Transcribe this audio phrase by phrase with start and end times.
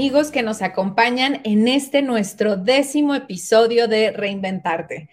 [0.00, 5.10] amigos que nos acompañan en este nuestro décimo episodio de Reinventarte.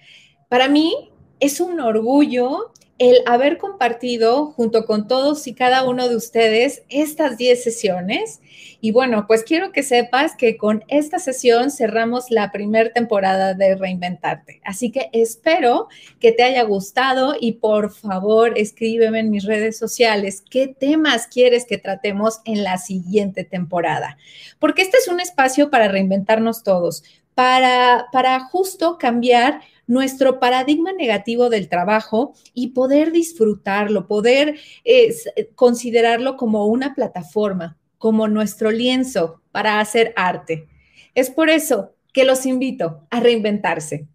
[0.47, 6.15] Para mí es un orgullo el haber compartido junto con todos y cada uno de
[6.15, 8.41] ustedes estas 10 sesiones.
[8.81, 13.75] Y bueno, pues quiero que sepas que con esta sesión cerramos la primera temporada de
[13.75, 14.61] Reinventarte.
[14.63, 15.87] Así que espero
[16.19, 21.65] que te haya gustado y por favor escríbeme en mis redes sociales qué temas quieres
[21.65, 24.17] que tratemos en la siguiente temporada.
[24.59, 27.03] Porque este es un espacio para reinventarnos todos,
[27.35, 35.15] para, para justo cambiar nuestro paradigma negativo del trabajo y poder disfrutarlo, poder eh,
[35.55, 40.67] considerarlo como una plataforma, como nuestro lienzo para hacer arte.
[41.15, 44.07] Es por eso que los invito a reinventarse.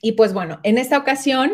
[0.00, 1.52] Y pues bueno, en esta ocasión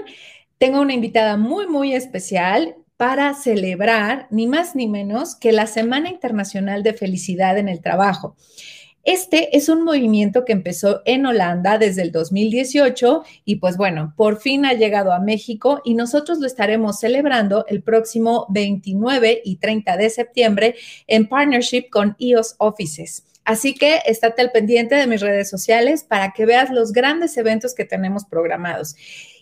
[0.59, 6.11] tengo una invitada muy, muy especial para celebrar ni más ni menos que la Semana
[6.11, 8.37] Internacional de Felicidad en el Trabajo.
[9.05, 14.41] Este es un movimiento que empezó en Holanda desde el 2018 y pues bueno, por
[14.41, 19.97] fin ha llegado a México y nosotros lo estaremos celebrando el próximo 29 y 30
[19.97, 20.75] de septiembre
[21.07, 23.25] en partnership con EOS Offices.
[23.45, 27.75] Así que estate al pendiente de mis redes sociales para que veas los grandes eventos
[27.75, 28.97] que tenemos programados.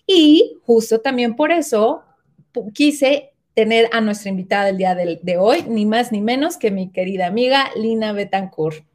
[0.06, 2.04] Y justo también por eso
[2.72, 6.70] quise tener a nuestra invitada del día de, de hoy, ni más ni menos que
[6.70, 8.87] mi querida amiga Lina Betancourt.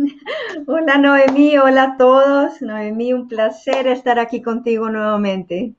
[0.66, 2.62] Hola Noemí, hola a todos.
[2.62, 5.74] Noemí, un placer estar aquí contigo nuevamente.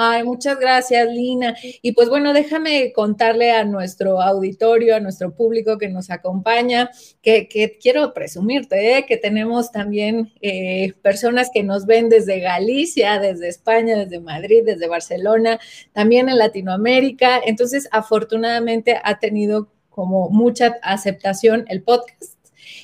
[0.00, 1.56] Ay, muchas gracias, Lina.
[1.82, 6.88] Y pues bueno, déjame contarle a nuestro auditorio, a nuestro público que nos acompaña,
[7.20, 7.48] que,
[7.82, 9.06] quiero presumirte, ¿eh?
[9.06, 14.86] que tenemos también eh, personas que nos ven desde Galicia, desde España, desde Madrid, desde
[14.86, 15.58] Barcelona,
[15.92, 17.40] también en Latinoamérica.
[17.44, 22.37] Entonces, afortunadamente ha tenido como mucha aceptación el podcast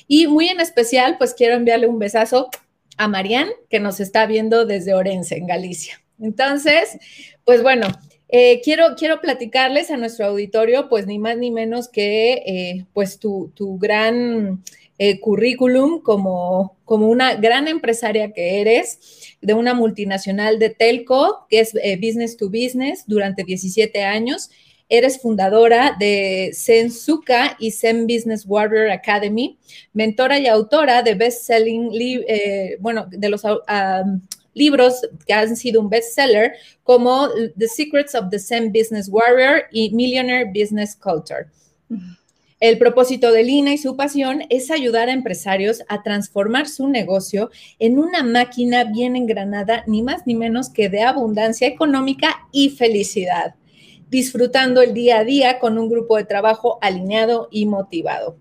[0.07, 2.49] y muy en especial, pues quiero enviarle un besazo
[2.97, 6.01] a Marian, que nos está viendo desde Orense, en Galicia.
[6.19, 6.97] Entonces,
[7.43, 7.87] pues bueno,
[8.29, 13.19] eh, quiero, quiero platicarles a nuestro auditorio, pues ni más ni menos que eh, pues
[13.19, 14.63] tu, gran
[14.97, 21.59] eh, currículum como, como una gran empresaria que eres de una multinacional de Telco, que
[21.59, 24.49] es Business to Business, durante 17 años
[24.87, 29.57] Eres fundadora de Sensuka y Zen Business Warrior Academy,
[29.93, 31.89] mentora y autora de best-selling,
[32.27, 33.41] eh, bueno, de los
[34.53, 36.53] libros que han sido un bestseller
[36.83, 41.47] como The Secrets of the Zen Business Warrior y Millionaire Business Culture.
[42.59, 47.49] El propósito de Lina y su pasión es ayudar a empresarios a transformar su negocio
[47.79, 53.55] en una máquina bien engranada, ni más ni menos que de abundancia económica y felicidad
[54.09, 58.37] disfrutando el día a día con un grupo de trabajo alineado y motivado.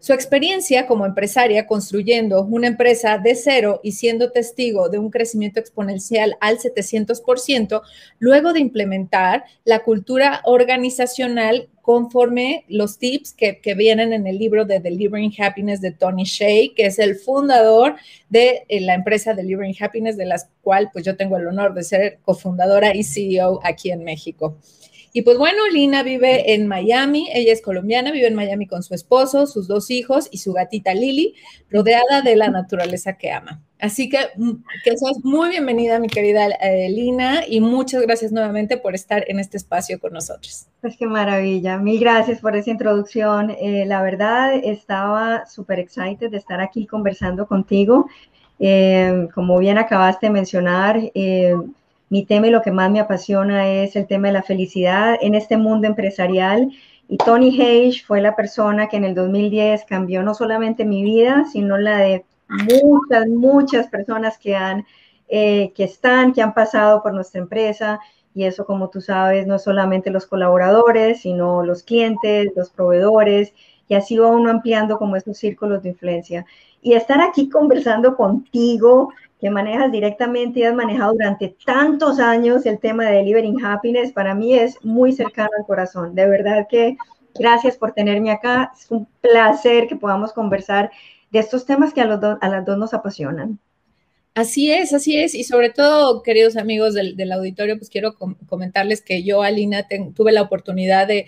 [0.00, 5.58] Su experiencia como empresaria construyendo una empresa de cero y siendo testigo de un crecimiento
[5.58, 7.82] exponencial al 700%,
[8.18, 14.78] luego de implementar la cultura organizacional conforme los tips que, vienen en el libro de
[14.78, 17.96] Delivering Happiness de Tony Shea, que es el fundador
[18.28, 21.82] de eh, la empresa Delivering Happiness, de la cual pues yo tengo el honor de
[21.82, 24.58] ser cofundadora y CEO aquí en México.
[25.12, 28.94] Y pues bueno, Lina vive en Miami, ella es colombiana, vive en Miami con su
[28.94, 31.34] esposo, sus dos hijos y su gatita Lily,
[31.70, 33.62] rodeada de la naturaleza que ama.
[33.80, 34.50] Así que mm,
[34.84, 39.38] que seas muy bienvenida, mi querida eh, Lina, y muchas gracias nuevamente por estar en
[39.38, 40.66] este espacio con nosotros.
[40.80, 43.50] Pues qué maravilla, mil gracias por esa introducción.
[43.50, 48.08] Eh, la verdad, estaba súper excited de estar aquí conversando contigo.
[48.60, 51.00] Eh, como bien acabaste de mencionar,
[52.10, 55.34] mi tema y lo que más me apasiona es el tema de la felicidad en
[55.34, 56.70] este mundo empresarial.
[57.08, 61.44] Y Tony Hayes fue la persona que en el 2010 cambió no solamente mi vida,
[61.50, 64.86] sino la de muchas, muchas personas que han,
[65.28, 68.00] eh, que están, que han pasado por nuestra empresa.
[68.34, 73.52] Y eso, como tú sabes, no solamente los colaboradores, sino los clientes, los proveedores,
[73.88, 76.46] y así va uno ampliando como esos círculos de influencia.
[76.80, 82.78] Y estar aquí conversando contigo, que manejas directamente y has manejado durante tantos años el
[82.78, 86.14] tema de Delivering Happiness, para mí es muy cercano al corazón.
[86.14, 86.96] De verdad que
[87.34, 88.72] gracias por tenerme acá.
[88.76, 90.90] Es un placer que podamos conversar
[91.30, 93.58] de estos temas que a, los a las dos nos apasionan.
[94.38, 95.34] Así es, así es.
[95.34, 98.14] Y sobre todo, queridos amigos del, auditorio, pues quiero
[98.46, 101.26] comentarles que yo, Alina, tuve la oportunidad de,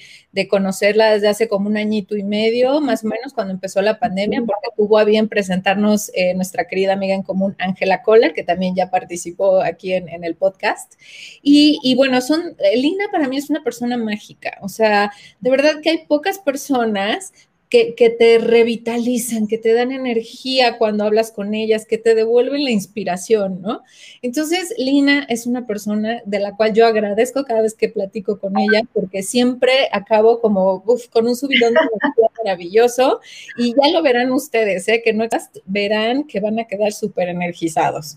[0.48, 4.42] conocerla desde hace como un añito y medio, más o menos, cuando empezó la pandemia,
[4.42, 8.76] porque tuvo a bien presentarnos eh, nuestra querida amiga en común, Ángela Kohler, que también
[8.76, 10.94] ya participó aquí en, el podcast.
[11.42, 14.56] Y, y, bueno, son, Lina para mí es una persona mágica.
[14.62, 15.10] O sea,
[15.40, 17.32] de verdad que hay pocas personas
[17.70, 22.72] que, te revitalizan, que te dan energía cuando hablas con ellas, que te devuelven la
[22.72, 23.82] inspiración, ¿no?
[24.22, 28.58] Entonces, Lina es una persona de la cual yo agradezco cada vez que platico con
[28.58, 33.20] ella, porque siempre acabo como con un subidón de energía maravilloso
[33.56, 35.00] y ya lo verán ustedes, ¿eh?
[35.04, 35.24] que no
[35.66, 38.16] verán que van a quedar súper energizados.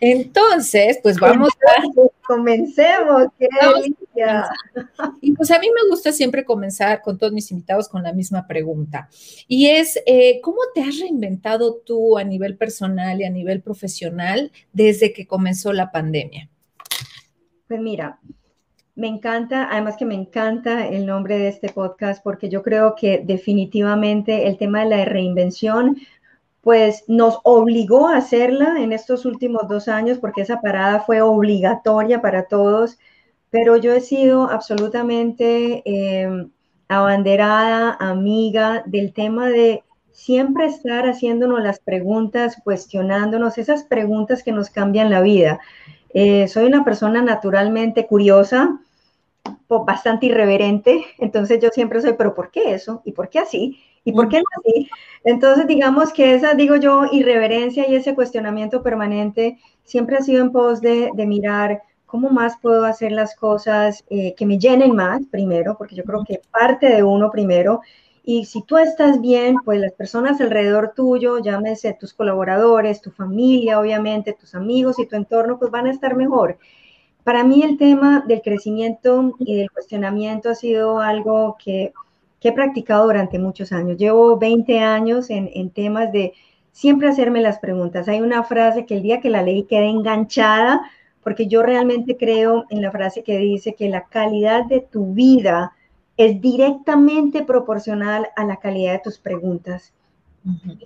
[0.00, 1.82] Entonces, pues vamos a...
[2.26, 4.48] Comencemos, qué delicia.
[5.20, 8.46] Y pues a mí me gusta siempre comenzar con todos mis invitados con la misma
[8.46, 9.08] pregunta.
[9.46, 14.52] Y es, eh, ¿cómo te has reinventado tú a nivel personal y a nivel profesional
[14.72, 16.48] desde que comenzó la pandemia?
[17.68, 18.18] Pues mira,
[18.94, 23.22] me encanta, además que me encanta el nombre de este podcast porque yo creo que
[23.24, 25.96] definitivamente el tema de la reinvención
[26.64, 32.22] pues nos obligó a hacerla en estos últimos dos años porque esa parada fue obligatoria
[32.22, 32.98] para todos,
[33.50, 36.50] pero yo he sido absolutamente em,
[36.88, 44.70] abanderada, amiga del tema de siempre estar haciéndonos las preguntas, cuestionándonos esas preguntas que nos
[44.70, 45.60] cambian la vida.
[46.14, 48.80] Eh, soy una persona naturalmente curiosa,
[49.68, 53.02] bastante irreverente, entonces yo siempre soy, pero ¿por qué eso?
[53.04, 53.78] ¿Y por qué así?
[54.04, 54.88] ¿Y por qué no así?
[55.24, 60.52] Entonces, digamos que esa, digo yo, irreverencia y ese cuestionamiento permanente siempre ha sido en
[60.52, 65.76] pos de, mirar cómo más puedo hacer las cosas eh, que me llenen más, primero,
[65.78, 67.80] porque yo creo que parte de uno primero.
[68.22, 73.80] Y si tú estás bien, pues las personas alrededor tuyo, llámese tus colaboradores, tu familia,
[73.80, 76.58] obviamente, tus amigos y tu entorno, pues van a estar mejor.
[77.22, 81.92] Para mí el tema del crecimiento y del cuestionamiento ha sido algo que
[82.44, 83.96] que he practicado durante muchos años.
[83.96, 86.34] Llevo 20 años en, temas de
[86.72, 88.06] siempre hacerme las preguntas.
[88.06, 90.82] Hay una frase que el día que la leí quedé enganchada,
[91.22, 95.72] porque yo realmente creo en la frase que dice que la calidad de tu vida
[96.18, 99.94] es directamente proporcional a la calidad de tus preguntas.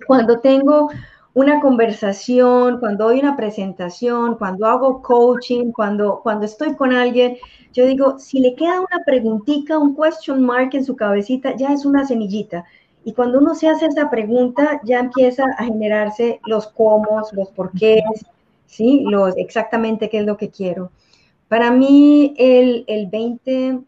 [0.06, 0.90] Cuando tengo
[1.38, 7.36] una conversación, cuando doy una presentación, cuando hago coaching, cuando, cuando estoy con alguien,
[7.72, 11.86] yo digo, si le queda una preguntita, un question mark en su cabecita, ya es
[11.86, 12.64] una semillita.
[13.04, 18.02] Y cuando uno se hace esa pregunta, ya empieza a generarse los cómo, los porqués,
[18.66, 19.04] ¿sí?
[19.08, 20.90] Los exactamente qué es lo que quiero.
[21.46, 23.78] Para mí, el, el 20,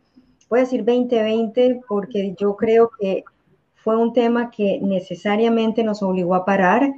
[0.49, 3.25] voy a decir 2020, porque yo creo que
[3.75, 6.93] fue un tema que necesariamente nos obligó a parar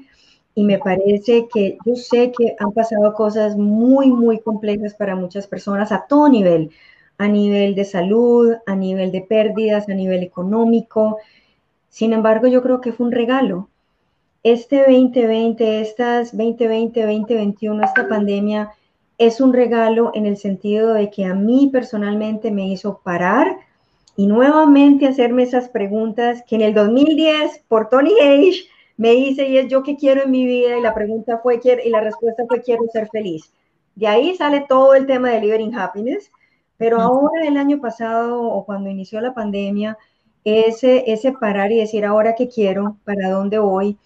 [0.55, 5.47] y me parece que yo sé que han pasado cosas muy, muy complejas para muchas
[5.47, 6.71] personas a todo nivel,
[7.19, 11.19] a nivel de salud, a nivel de pérdidas, a nivel económico.
[11.89, 13.69] Sin embargo, yo creo que fue un regalo.
[14.43, 18.73] Este 2020, estas 2020, 2021, esta pandemia
[19.19, 23.57] es un regalo en el sentido de que a mí personalmente me hizo parar
[24.17, 28.67] y nuevamente hacerme esas preguntas que en el 2010 por Tony Hayes
[29.03, 31.89] me hice y es yo qué quiero en mi vida y la pregunta fue y
[31.89, 33.53] la respuesta fue quiero ser feliz.
[33.97, 36.31] De ahí sale todo el tema de Living Happiness,
[36.77, 39.99] pero ahora el año pasado o cuando inició la pandemia,
[40.45, 43.99] ese, ese parar y decir ahora qué quiero, para dónde voy.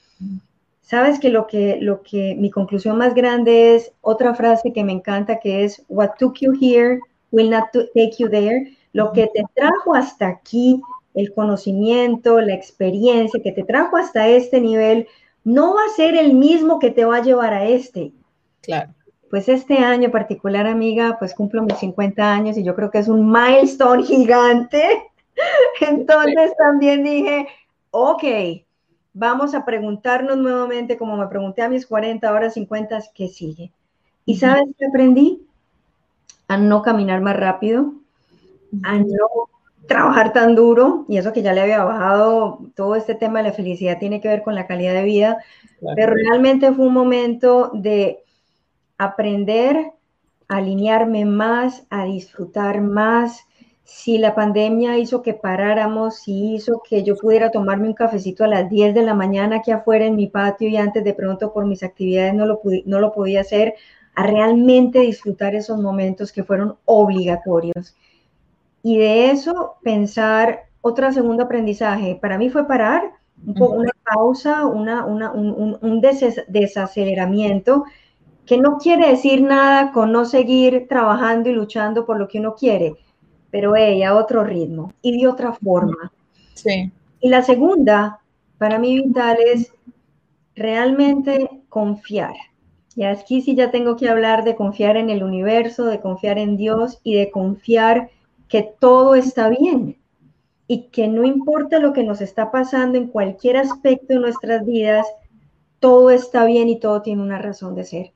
[0.81, 4.93] Sabes que lo que lo que mi conclusión más grande es otra frase que me
[4.93, 7.01] encanta que es what took you here
[7.33, 8.75] will not take you there.
[8.95, 10.81] Lo que te trajo hasta aquí
[11.17, 15.09] el conocimiento, la experiencia que te trajo hasta este nivel,
[15.45, 18.13] no va a ser el mismo que te va a llevar a este.
[18.61, 18.93] Claro.
[19.31, 23.09] Pues este año particular, amiga, pues cumplo mis 50 años y yo creo que es
[23.09, 25.11] un milestone gigante.
[25.81, 27.49] Entonces también dije,
[27.91, 28.25] ok,
[29.15, 33.73] vamos a preguntarnos nuevamente, como me pregunté a mis 40, ahora 50, ¿qué sigue?
[34.27, 35.47] ¿Y sabes qué aprendí?
[36.49, 37.95] A no caminar más rápido,
[38.83, 39.56] a no
[39.87, 43.55] trabajar tan duro, y eso que ya le había bajado, todo este tema de la
[43.55, 45.39] felicidad tiene que ver con la calidad de vida,
[45.95, 48.25] pero realmente fue un momento de
[48.99, 49.93] aprender
[50.49, 53.41] a alinearme más, a disfrutar más.
[53.85, 58.49] Si la pandemia hizo que paráramos, si hizo que yo pudiera tomarme un cafecito a
[58.49, 61.67] las 10 de la mañana aquí afuera en mi patio y antes de pronto por
[61.67, 63.75] mis actividades no lo, no lo podía hacer,
[64.15, 67.95] a realmente disfrutar esos momentos que fueron obligatorios
[68.87, 72.17] y de eso pensar otro segundo aprendizaje.
[72.23, 73.15] Para mí fue parar,
[73.45, 76.01] un una pausa, una, un,
[76.47, 77.83] desaceleramiento,
[78.45, 82.55] que no quiere decir nada con no seguir trabajando y luchando por lo que uno
[82.55, 82.95] quiere,
[83.51, 86.13] pero ella a otro ritmo y de otra forma.
[86.55, 86.93] Sí.
[87.19, 88.21] Y la segunda,
[88.57, 89.73] para mí vital, es
[90.55, 92.37] realmente confiar.
[92.95, 96.57] Y aquí sí ya tengo que hablar de confiar en el universo, de confiar en
[96.57, 98.11] Dios y de confiar
[98.49, 99.99] que todo está bien.
[100.69, 105.07] y que no importa lo que nos está pasando en cualquier aspecto de nuestras vidas,
[105.79, 108.13] todo está bien y todo tiene una razón de ser.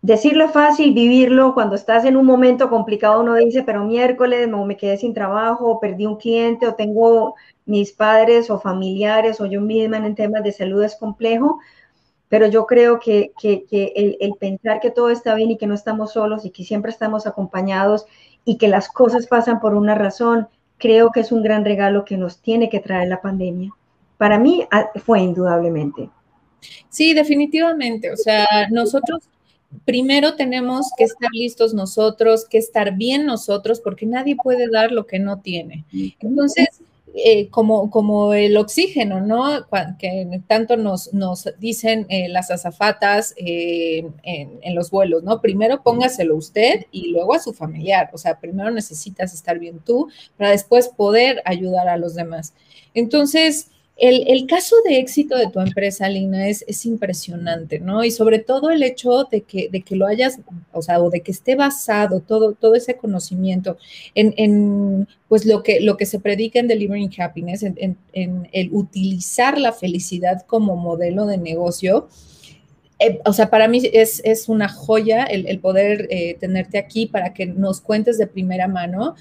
[0.00, 4.76] Decirlo fácil, vivirlo, cuando estás en un momento complicado uno dice, pero miércoles no, me
[4.76, 9.98] quedé sin trabajo, perdí un cliente, o tengo mis padres o familiares, o yo misma
[9.98, 11.58] en temas de salud es complejo,
[12.28, 16.12] pero yo creo que, el, el, pensar que todo está bien y que no estamos
[16.12, 18.06] solos y que siempre estamos acompañados
[18.44, 20.48] y que las cosas pasan por una razón,
[20.78, 23.70] creo que es un gran regalo que nos tiene que traer la pandemia.
[24.18, 26.10] Para mí ah, fue indudablemente.
[26.88, 28.12] Sí, definitivamente.
[28.12, 29.28] O sea, nosotros
[29.84, 35.06] primero tenemos que estar listos nosotros, que estar bien nosotros, porque nadie puede dar lo
[35.06, 35.84] que no tiene.
[36.20, 36.68] Entonces,
[37.16, 39.68] eh, como, como el oxígeno, ¿no?
[40.00, 45.40] Que tanto nos, nos dicen eh, las azafatas eh, en, en, los vuelos, ¿no?
[45.40, 48.10] Primero póngaselo usted y luego a su familiar.
[48.12, 52.52] O sea, primero necesitas estar bien tú para después poder ayudar a los demás.
[52.94, 58.02] Entonces, el, caso de éxito de tu empresa, Lina, es, es, impresionante, ¿no?
[58.02, 60.40] Y sobre todo el hecho de que, de que lo hayas,
[60.72, 63.78] o sea, o de que esté basado todo, ese conocimiento
[64.14, 68.70] en, en pues lo que, lo que se predica en Delivering Happiness, en, en el
[68.72, 72.08] utilizar la felicidad como modelo de negocio.
[72.98, 77.32] Eh, o sea, para mí es, una joya el, el poder eh, tenerte aquí para
[77.32, 79.14] que nos cuentes de primera mano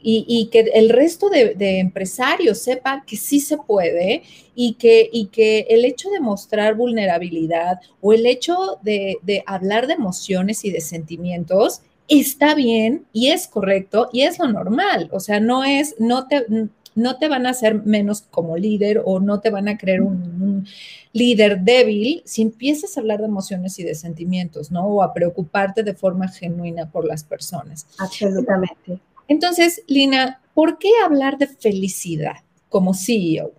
[0.00, 4.22] y, que el resto de, empresarios sepan que sí se puede
[4.54, 9.94] y que, y que el hecho de mostrar vulnerabilidad o el hecho de, hablar de
[9.94, 15.08] emociones y de sentimientos está bien y es correcto y es lo normal.
[15.12, 16.46] O sea, no es, no te,
[16.94, 20.16] no te van a hacer menos como líder o no te van a creer un,
[20.42, 20.66] un,
[21.12, 24.86] líder débil si empiezas a hablar de emociones y de sentimientos, ¿no?
[24.86, 27.86] O a preocuparte de forma genuina por las personas.
[27.98, 29.00] Absolutamente.
[29.28, 32.36] Entonces, Lina, ¿por qué hablar de felicidad
[32.68, 33.52] como CEO?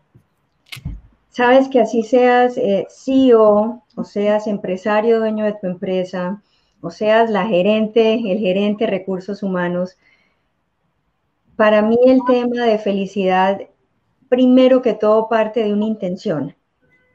[1.30, 6.42] Sabes que así seas eh, CEO o seas empresario, dueño de tu empresa,
[6.82, 9.98] o seas la gerente, el gerente de recursos humanos,
[11.56, 13.60] para mí el tema de felicidad,
[14.30, 16.56] primero que todo, parte de una intención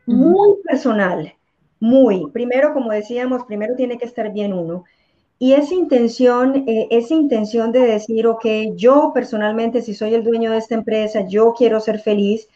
[0.07, 1.35] muy personal,
[1.81, 2.31] muy.
[2.31, 4.85] Primero, como decíamos, primero tiene que estar bien uno.
[5.39, 10.53] Y esa intención, eh, esa intención de decir, ok, yo personalmente, si soy el dueño
[10.53, 12.49] de esta empresa, yo quiero ser feliz.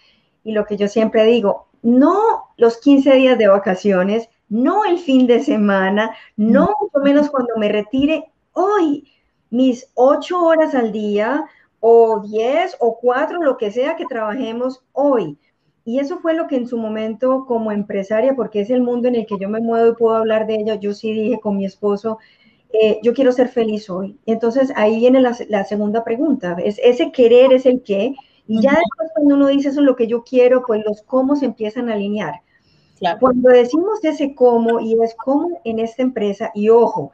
[0.45, 2.21] Y lo que yo siempre digo, no
[2.57, 6.85] los 15 días de vacaciones, no el fin de semana, no mm.
[6.85, 9.09] mucho menos cuando me retire hoy,
[9.51, 11.45] mis 8 horas al día
[11.81, 15.39] o 10 o 4, lo que sea que trabajemos hoy.
[15.85, 19.15] Y eso fue lo que en su momento como empresaria, porque es el mundo en
[19.15, 21.65] el que yo me muevo y puedo hablar de ella, yo sí dije con mi
[21.65, 22.19] esposo,
[22.73, 24.19] eh, yo quiero ser feliz hoy.
[24.27, 28.15] Entonces ahí viene la, segunda pregunta, es, ese querer es el qué,
[28.47, 31.37] y ya después cuando uno dice eso es lo que yo quiero, pues los cómo
[31.37, 32.43] se empiezan a alinear.
[33.21, 37.13] Cuando decimos ese cómo, y es cómo en esta empresa, y ojo,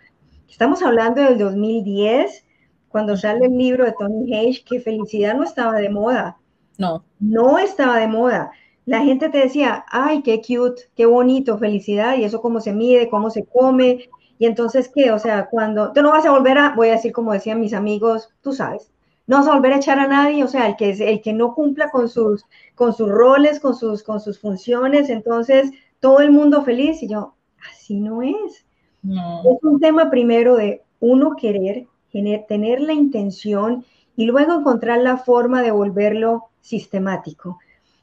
[0.48, 2.44] estamos hablando del 2010,
[2.88, 6.38] cuando sale el libro de Tony Hayes, que felicidad no estaba de moda.
[6.78, 7.04] No.
[7.18, 8.52] No estaba de moda.
[8.86, 13.08] La gente te decía, ay, qué cute, qué bonito, felicidad, y eso cómo se mide,
[13.08, 15.12] cómo se come, y entonces, ¿qué?
[15.12, 17.74] O sea, cuando tú no vas a volver a, voy a decir como decían mis
[17.74, 18.90] amigos, tú sabes,
[19.26, 21.54] no vas a volver a echar a nadie, o sea, el que, el que no
[21.54, 26.62] cumpla con sus, con sus roles, con sus, con sus funciones, entonces todo el mundo
[26.62, 27.34] feliz y yo,
[27.70, 28.66] así no es.
[29.04, 33.84] Es un tema primero de uno querer, tener la intención
[34.16, 37.58] y luego encontrar la forma de volverlo sistemático.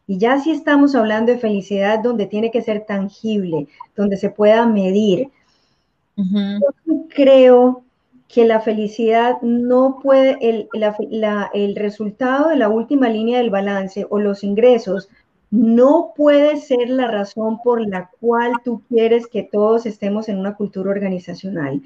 [0.06, 4.66] Y ya si estamos hablando de felicidad donde tiene que ser tangible, donde se pueda
[4.66, 5.30] medir,
[6.24, 7.84] yo creo
[8.28, 10.70] que la felicidad no puede, el,
[11.54, 15.10] el resultado de la última línea del balance o los ingresos
[15.50, 20.56] no puede ser la razón por la cual tú quieres que todos estemos en una
[20.56, 21.82] cultura organizacional.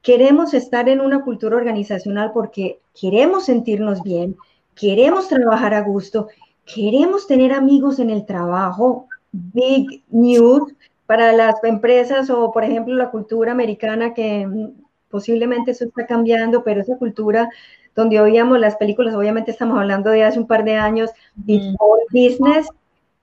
[0.00, 4.36] Queremos estar en una cultura organizacional porque queremos sentirnos bien,
[4.76, 6.28] queremos trabajar a gusto,
[6.72, 10.72] queremos tener amigos en el trabajo, big news,
[11.06, 14.70] para las empresas o, por ejemplo, la cultura americana, que mm,
[15.10, 17.50] posiblemente eso está cambiando, pero esa cultura
[17.94, 21.10] donde oíamos las películas, obviamente estamos hablando de hace un par de años,
[21.46, 22.68] it's all business.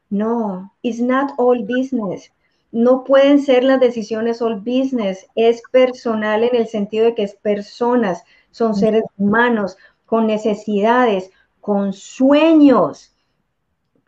[0.10, 2.32] No, it's not all business.
[2.72, 5.26] No pueden ser las decisiones all business.
[5.36, 11.94] Es personal en el sentido de que es personas, son seres humanos con necesidades, con
[11.94, 13.14] sueños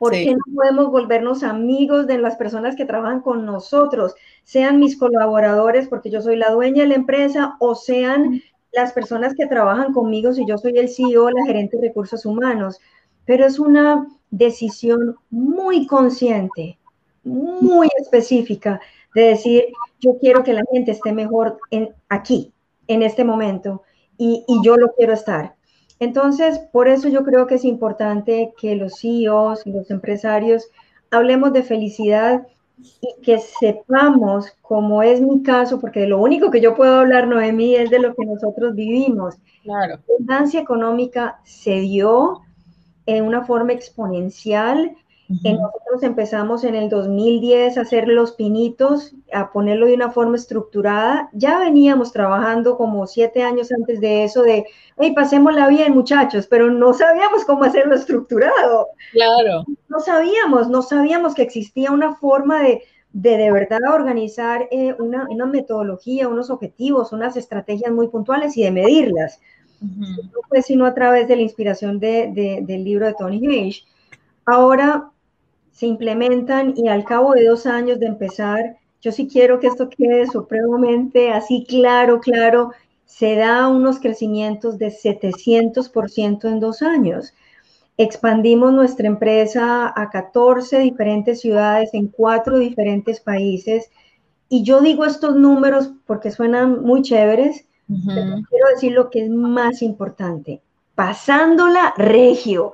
[0.03, 4.15] ¿Por qué no podemos volvernos amigos de las personas que trabajan con nosotros?
[4.43, 8.41] Sean mis colaboradores, porque yo soy la dueña de la empresa, o sean
[8.73, 12.81] las personas que trabajan conmigo si yo soy el CEO, la gerente de recursos humanos.
[13.23, 16.77] pero es una decisión muy consciente,
[17.23, 18.81] muy específica
[19.15, 19.63] de decir,
[20.01, 22.51] yo quiero que la gente esté mejor en, aquí,
[22.87, 23.83] en este momento,
[24.17, 25.55] y, y yo lo quiero estar.
[25.99, 30.69] Entonces, por eso yo creo que es importante que los CEOs y los empresarios
[31.11, 32.47] hablemos de felicidad
[33.01, 37.27] y que sepamos, como es mi caso, porque de lo único que yo puedo hablar,
[37.27, 39.35] Noemí, es de lo que nosotros vivimos.
[39.63, 39.95] Claro.
[39.95, 42.41] La abundancia económica se dio
[43.05, 44.95] en una forma exponencial
[45.29, 51.29] nosotros empezamos en el 2010 a hacer los pinitos, a ponerlo de una forma estructurada.
[51.33, 54.65] Ya veníamos trabajando como siete años antes de eso de,
[54.97, 58.87] hey, pasémosla bien muchachos, pero no sabíamos cómo hacerlo estructurado.
[59.11, 59.63] Claro.
[59.87, 65.27] No sabíamos, no sabíamos que existía una forma de de, de verdad organizar eh, una,
[65.29, 69.39] una, metodología, unos objetivos, unas estrategias muy puntuales y de medirlas.
[69.79, 73.85] No fue sino a través de la inspiración de, de, del libro de Tony Hayes.
[74.45, 75.11] Ahora
[75.73, 79.89] se implementan y al cabo de dos años de empezar, yo sí quiero que esto
[79.89, 82.71] quede supremamente así claro, claro,
[83.05, 87.33] se da unos crecimientos de 700% en dos años.
[87.97, 93.91] Expandimos nuestra empresa a 14 diferentes ciudades en cuatro diferentes países.
[94.49, 99.29] Y yo digo estos números porque suenan muy chéveres, pero quiero decir lo que es
[99.29, 100.61] más importante.
[100.95, 102.73] Pasándola regio.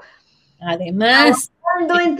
[0.61, 1.51] Además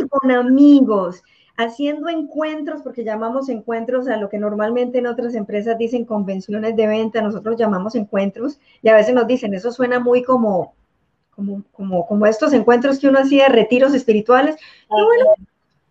[0.10, 1.24] con amigos,
[1.58, 6.88] haciendo encuentros, porque llamamos encuentros a lo que normalmente en otras empresas dicen convenciones de
[6.88, 10.74] venta, nosotros llamamos encuentros y a veces nos dicen, eso suena muy como,
[11.36, 14.56] como, como, como estos encuentros que uno hacía, retiros espirituales.
[14.90, 15.26] Y bueno,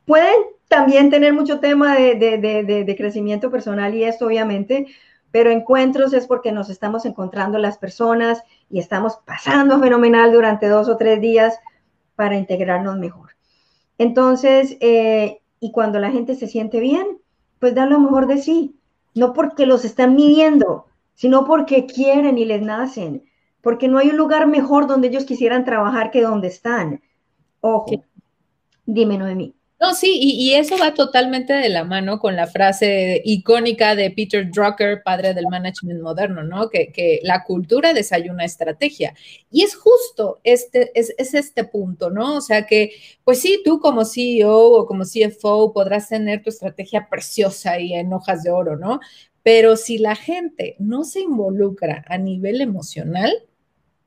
[0.07, 0.37] pueden
[0.69, 4.87] también tener mucho tema de, de, de, de crecimiento personal y esto obviamente,
[5.31, 10.89] pero encuentros es porque nos estamos encontrando las personas y estamos pasando fenomenal durante dos
[10.89, 11.59] o tres días
[12.17, 13.28] para integrarnos mejor.
[13.99, 17.19] Entonces, eh, y cuando la gente se siente bien,
[17.59, 18.77] pues da lo mejor de sí,
[19.15, 23.25] no porque los están midiendo, sino porque quieren y les nacen,
[23.61, 27.03] porque no hay un lugar mejor donde ellos quisieran trabajar que donde están.
[27.61, 28.05] Ojo,
[28.87, 29.58] dime, Noemí.
[29.81, 34.51] No, sí, y, eso va totalmente de la mano con la frase icónica de Peter
[34.51, 36.69] Drucker, padre del management moderno, ¿no?
[36.69, 39.15] Que, la cultura desayuna estrategia.
[39.53, 42.37] Y es justo este, es, es, este punto, ¿no?
[42.39, 42.91] O sea que,
[43.23, 48.13] pues sí, tú como CEO o como CFO podrás tener tu estrategia preciosa y en
[48.13, 48.99] hojas de oro, ¿no?
[49.45, 53.33] Pero si la gente no se involucra a nivel emocional,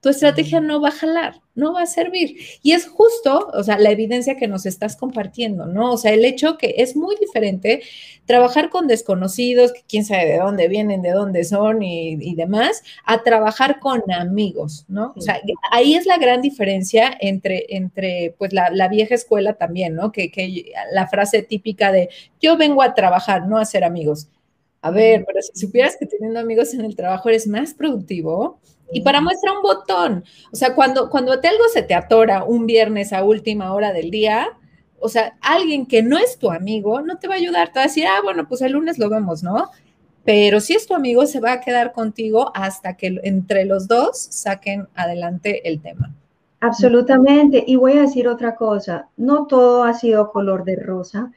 [0.01, 2.35] tu estrategia no va a jalar, no va a servir.
[2.63, 5.91] Y es justo, o sea, la evidencia que nos estás compartiendo, ¿no?
[5.91, 7.83] O sea, el hecho que es muy diferente
[8.25, 13.21] trabajar con desconocidos, que quién sabe de dónde vienen, de dónde son y, demás, a
[13.21, 15.13] trabajar con amigos, ¿no?
[15.15, 15.39] O sea,
[15.71, 20.11] ahí es la gran diferencia entre, entre pues, la, vieja escuela también, ¿no?
[20.11, 22.09] Que, que la frase típica de
[22.41, 24.29] yo vengo a trabajar, no a ser amigos.
[24.81, 28.59] A ver, pero si supieras que teniendo amigos en el trabajo eres más productivo,
[28.91, 32.65] y para muestra un botón, o sea, cuando, cuando te algo se te atora un
[32.65, 34.49] viernes a última hora del día,
[34.99, 37.83] o sea, alguien que no es tu amigo no te va a ayudar, te va
[37.83, 39.69] a decir, ah, bueno, pues el lunes lo vemos, ¿no?
[40.23, 44.17] Pero si es tu amigo, se va a quedar contigo hasta que entre los dos
[44.17, 46.13] saquen adelante el tema.
[46.59, 47.63] Absolutamente.
[47.65, 51.31] Y voy a decir otra cosa, no todo ha sido color de rosa.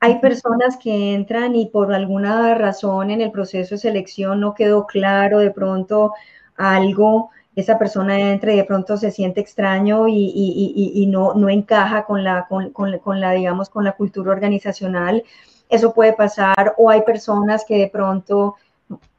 [0.00, 4.86] Hay personas que entran y por alguna razón en el proceso de selección no quedó
[4.86, 6.12] claro, de pronto
[6.56, 12.22] algo, esa persona entra y de pronto se siente extraño y, no, no encaja con
[12.22, 15.24] la, con, la, digamos, con la cultura organizacional.
[15.70, 16.74] Eso puede pasar.
[16.76, 18.56] O hay personas que de pronto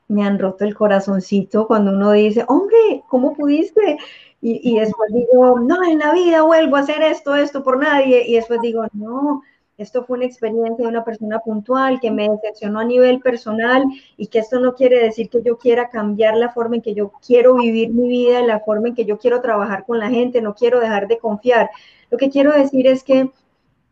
[0.07, 3.97] me han roto el corazoncito cuando uno dice, hombre, ¿cómo pudiste?
[4.39, 8.23] Y, y después digo, no, en la vida vuelvo a hacer esto, esto por nadie.
[8.27, 9.41] Y después digo, no,
[9.77, 13.83] esto fue una experiencia de una persona puntual que me decepcionó a nivel personal
[14.17, 17.11] y que esto no quiere decir que yo quiera cambiar la forma en que yo
[17.25, 20.55] quiero vivir mi vida, la forma en que yo quiero trabajar con la gente, no
[20.55, 21.69] quiero dejar de confiar.
[22.09, 23.31] Lo que quiero decir es que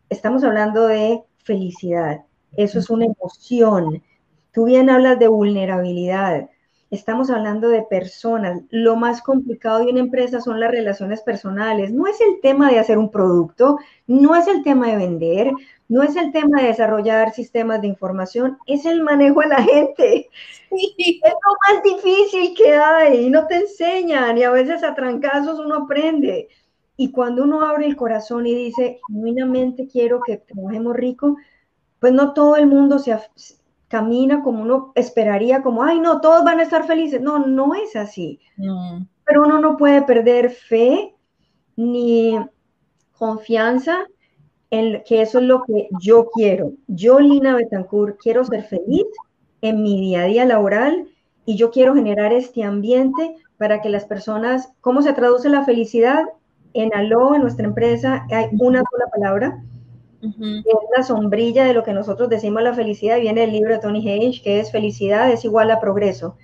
[0.08, 2.24] estamos hablando de felicidad,
[2.56, 4.02] eso es una emoción.
[4.52, 6.48] Tú bien hablas de vulnerabilidad.
[6.96, 8.62] Estamos hablando de personas.
[8.70, 11.92] Lo más complicado de una empresa son las relaciones personales.
[11.92, 15.52] No es el tema de hacer un producto, no es el tema de vender,
[15.90, 20.30] no es el tema de desarrollar sistemas de información, es el manejo de la gente.
[20.70, 25.58] Es lo más difícil que hay y no te enseñan y a veces a trancazos
[25.58, 26.48] uno aprende.
[26.96, 31.36] Y cuando uno abre el corazón y dice, genuinamente quiero que trabajemos rico,
[32.00, 33.12] pues no todo el mundo se
[33.88, 37.20] camina como uno esperaría, como, ay, no, todos van a estar felices.
[37.20, 38.40] No, no es así.
[39.24, 41.14] Pero uno no puede perder fe
[41.76, 42.38] ni
[43.18, 44.06] confianza
[44.70, 46.72] en que eso es lo que yo quiero.
[46.86, 49.06] Yo, Lina Betancourt, quiero ser feliz
[49.62, 51.08] en mi día a día laboral
[51.44, 56.24] y yo quiero generar este ambiente para que las personas, ¿cómo se traduce la felicidad?
[56.74, 59.62] En Aló, en nuestra empresa, hay una sola palabra,
[60.38, 60.64] es
[60.96, 64.40] la sombrilla de lo que nosotros decimos la felicidad, viene el libro de Tony Hayes,
[64.40, 66.36] que es felicidad es igual a progreso.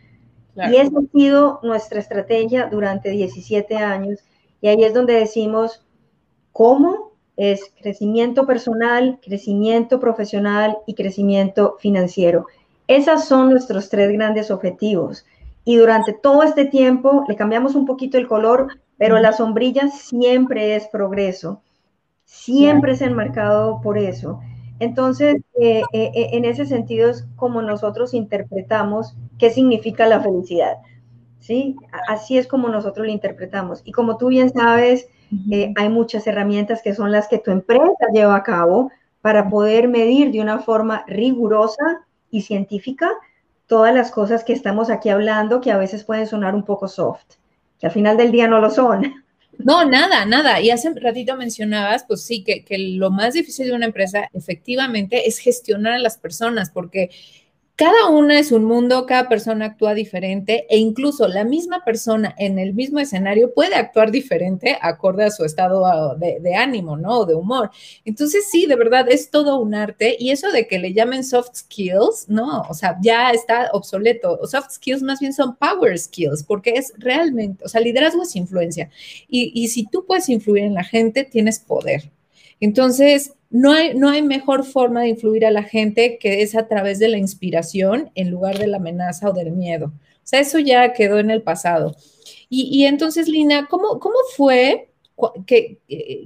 [0.54, 4.20] Y esa ha sido nuestra estrategia durante 17 años.
[4.60, 5.84] Y ahí es donde decimos,
[6.52, 7.12] ¿cómo?
[7.36, 12.46] Es crecimiento personal, crecimiento profesional y crecimiento financiero.
[12.86, 15.24] Esos son nuestros tres grandes objetivos.
[15.64, 18.68] Y durante todo este tiempo le cambiamos un poquito el color,
[18.98, 21.62] pero la sombrilla siempre es progreso.
[22.32, 24.40] Siempre es enmarcado por eso.
[24.80, 30.78] Entonces, eh, eh, eh, en ese sentido es como nosotros interpretamos qué significa la felicidad.
[31.40, 31.76] ¿sí?
[32.08, 33.82] Así es como nosotros lo interpretamos.
[33.84, 35.08] Y como tú bien sabes,
[35.76, 38.90] hay muchas herramientas que son las que tu empresa lleva a cabo
[39.20, 43.10] para poder medir de una forma rigurosa y científica
[43.66, 47.34] todas las cosas que estamos aquí hablando, que a veces pueden sonar un poco soft,
[47.78, 49.21] que al final del día no lo son.
[49.58, 50.60] No, nada, nada.
[50.60, 54.28] Y hace un ratito mencionabas, pues sí, que, que, lo más difícil de una empresa
[54.32, 57.10] efectivamente es gestionar a las personas, porque
[57.82, 62.60] cada una es un mundo, cada persona actúa diferente e incluso la misma persona en
[62.60, 67.18] el mismo escenario puede actuar diferente acorde a su estado ah, de, ánimo, ¿no?
[67.18, 67.72] O de humor.
[68.04, 71.56] Entonces, sí, de verdad, es todo un arte y eso de que le llamen soft
[71.56, 72.60] skills, ¿no?
[72.70, 74.38] O sea, ya está obsoleto.
[74.46, 78.90] Soft skills más bien son power skills porque es realmente, o sea, liderazgo es influencia
[79.26, 82.12] y si tú puedes influir en la gente, tienes poder.
[82.60, 86.66] Entonces, no hay, no hay mejor forma de influir a la gente que es a
[86.66, 89.86] través de la inspiración en lugar de la amenaza o del miedo.
[89.86, 91.94] O sea, eso ya quedó en el pasado.
[92.48, 94.91] Y, y entonces, Lina, ¿cómo, cómo fue
[95.46, 95.78] que,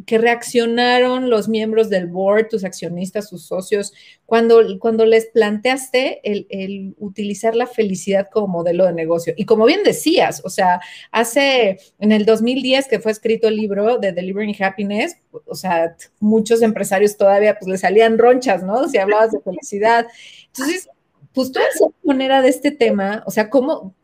[0.06, 3.92] que, reaccionaron los miembros del board, tus accionistas, tus socios,
[4.24, 9.34] cuando, cuando les planteaste el, utilizar la felicidad como modelo de negocio?
[9.36, 13.98] Y como bien decías, o sea, hace en el 2010 que fue escrito el libro
[13.98, 18.88] de Delivering Happiness, o sea, muchos empresarios todavía pues le salían ronchas, ¿no?
[18.88, 20.06] Si hablabas de felicidad.
[20.46, 20.88] Entonces,
[21.32, 23.94] pues tú esa manera de este tema, o sea, ¿cómo,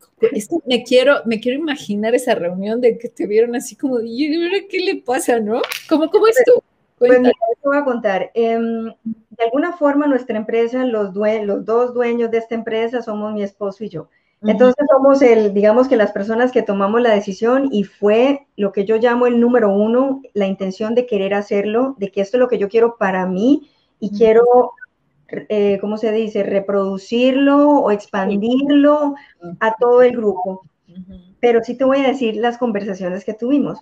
[0.65, 4.79] me quiero, me quiero imaginar esa reunión de que te vieron así como, ¿y qué
[4.79, 5.61] le pasa, no?
[5.89, 6.61] ¿Cómo, cómo es tú?
[6.97, 8.31] Pues mira, te voy a contar.
[8.33, 13.43] Em, de alguna forma, nuestra empresa, los, los dos dueños de esta empresa somos mi
[13.43, 14.07] esposo y yo.
[14.45, 18.83] Entonces somos el, digamos que las personas que tomamos la decisión y fue lo que
[18.83, 22.49] yo llamo el número uno, la intención de querer hacerlo, de que esto es lo
[22.49, 23.69] que yo quiero para mí
[24.01, 24.73] y quiero
[25.49, 29.15] eh, ¿cómo se dice?, reproducirlo o expandirlo
[29.59, 30.61] a todo el grupo.
[31.39, 33.79] Pero sí te voy a decir las conversaciones que tuvimos.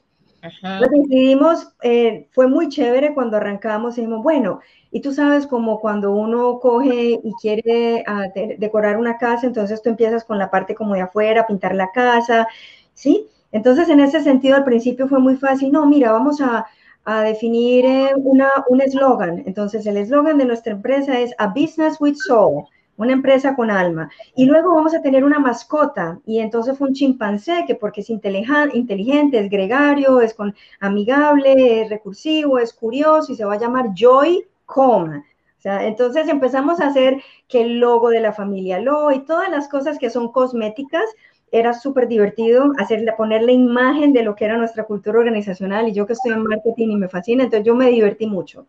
[0.64, 4.60] Lo decidimos, eh, fue muy chévere cuando arrancamos, dijimos, bueno,
[4.90, 8.26] y tú sabes como cuando uno coge y quiere ah,
[8.58, 12.48] decorar una casa, entonces tú empiezas con la parte como de afuera, pintar la casa,
[12.96, 13.28] ¿sí?
[13.52, 16.66] Entonces en ese sentido al principio fue muy fácil, no, mira, vamos a,
[17.06, 19.44] a definir eh, un eslogan.
[19.46, 22.66] Entonces, el eslogan de nuestra empresa es A Business with Soul,
[22.98, 24.10] una empresa con alma.
[24.36, 26.20] Y luego vamos a tener una mascota.
[26.26, 31.90] Y entonces fue un chimpancé, que porque es inteligente, es gregario, es con, amigable, es
[31.90, 35.24] recursivo, es curioso y se va a llamar Joy Com.
[35.62, 39.48] O sea, entonces empezamos a hacer que el logo de la familia Lo y todas
[39.50, 41.06] las cosas que son cosméticas
[41.52, 45.94] era súper divertido hacerle, poner la imagen de lo que era nuestra cultura organizacional y
[45.94, 48.68] yo que estoy en marketing y me fascina, entonces yo me divertí mucho.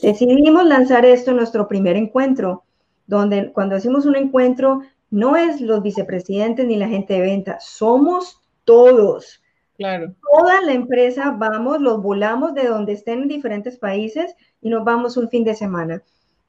[0.00, 2.64] Decidimos lanzar esto en nuestro primer encuentro,
[3.06, 8.40] donde cuando decimos un encuentro, no es los vicepresidentes ni la gente de venta, somos
[8.64, 9.42] todos.
[9.76, 10.14] Claro.
[10.32, 15.16] Toda la empresa vamos, los volamos de donde estén en diferentes países y nos vamos
[15.16, 16.02] un fin de semana.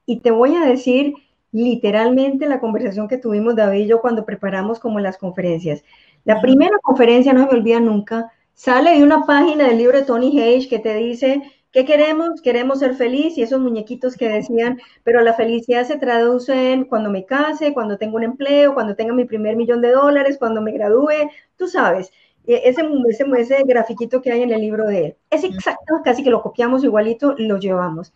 [0.06, 1.14] Y te voy a decir
[1.52, 5.82] literalmente la conversación que tuvimos David y yo cuando preparamos como las conferencias.
[6.24, 10.38] La primera conferencia, no me olvida nunca, sale de una página del libro de Tony
[10.40, 12.42] Hayes que te dice, ¿qué queremos?
[12.42, 17.10] Queremos ser feliz y esos muñequitos que decían, pero la felicidad se traduce en cuando
[17.10, 20.72] me case, cuando tengo un empleo, cuando tenga mi primer millón de dólares, cuando me
[20.72, 22.10] gradúe, tú sabes.
[22.46, 25.16] E, ese, ese, ese grafiquito que hay en el libro de él.
[25.30, 28.12] Es exacto, casi que lo copiamos igualito, lo llevamos.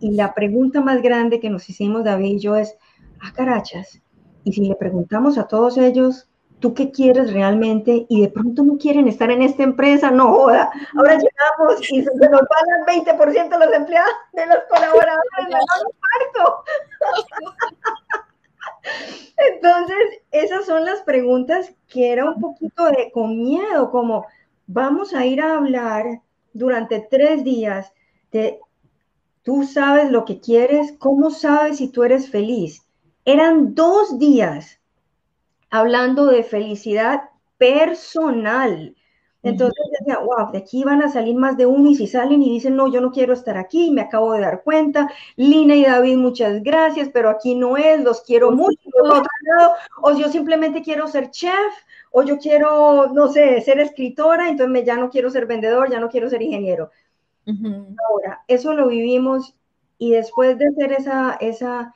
[0.00, 2.76] Y la pregunta más grande que nos hicimos David y yo es,
[3.20, 4.00] ah, carachas,
[4.44, 6.28] y si le preguntamos a todos ellos,
[6.60, 8.06] ¿tú qué quieres realmente?
[8.08, 10.70] Y de pronto no quieren estar en esta empresa, no joda.
[10.96, 16.64] Ahora llegamos y se nos pagan 20% de los empleados, de los colaboradores, de parto.
[19.54, 24.26] Entonces, esas son las preguntas que era un poquito de con miedo, como
[24.66, 26.20] vamos a ir a hablar
[26.52, 27.92] durante tres días
[28.32, 28.60] de
[29.42, 32.86] tú sabes lo que quieres, cómo sabes si tú eres feliz.
[33.24, 34.80] Eran dos días
[35.70, 38.96] hablando de felicidad personal.
[39.42, 42.50] Entonces decía, wow, de aquí van a salir más de uno y si salen y
[42.50, 46.16] dicen, no, yo no quiero estar aquí, me acabo de dar cuenta, Lina y David,
[46.18, 48.78] muchas gracias, pero aquí no es, los quiero mucho,
[50.02, 51.72] o yo simplemente quiero ser chef,
[52.10, 56.10] o yo quiero, no sé, ser escritora, entonces ya no quiero ser vendedor, ya no
[56.10, 56.90] quiero ser ingeniero.
[57.46, 59.54] Ahora, eso lo vivimos
[59.98, 61.94] y después de hacer esa, esa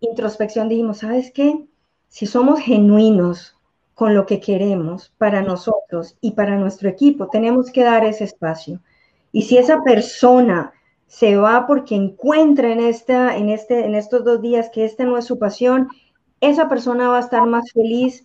[0.00, 1.66] introspección dijimos, ¿sabes qué?
[2.08, 3.56] Si somos genuinos
[3.94, 8.80] con lo que queremos para nosotros y para nuestro equipo, tenemos que dar ese espacio.
[9.32, 10.72] Y si esa persona
[11.06, 15.16] se va porque encuentra en, esta, en, este, en estos dos días que esta no
[15.16, 15.88] es su pasión,
[16.40, 18.22] esa persona va a estar más feliz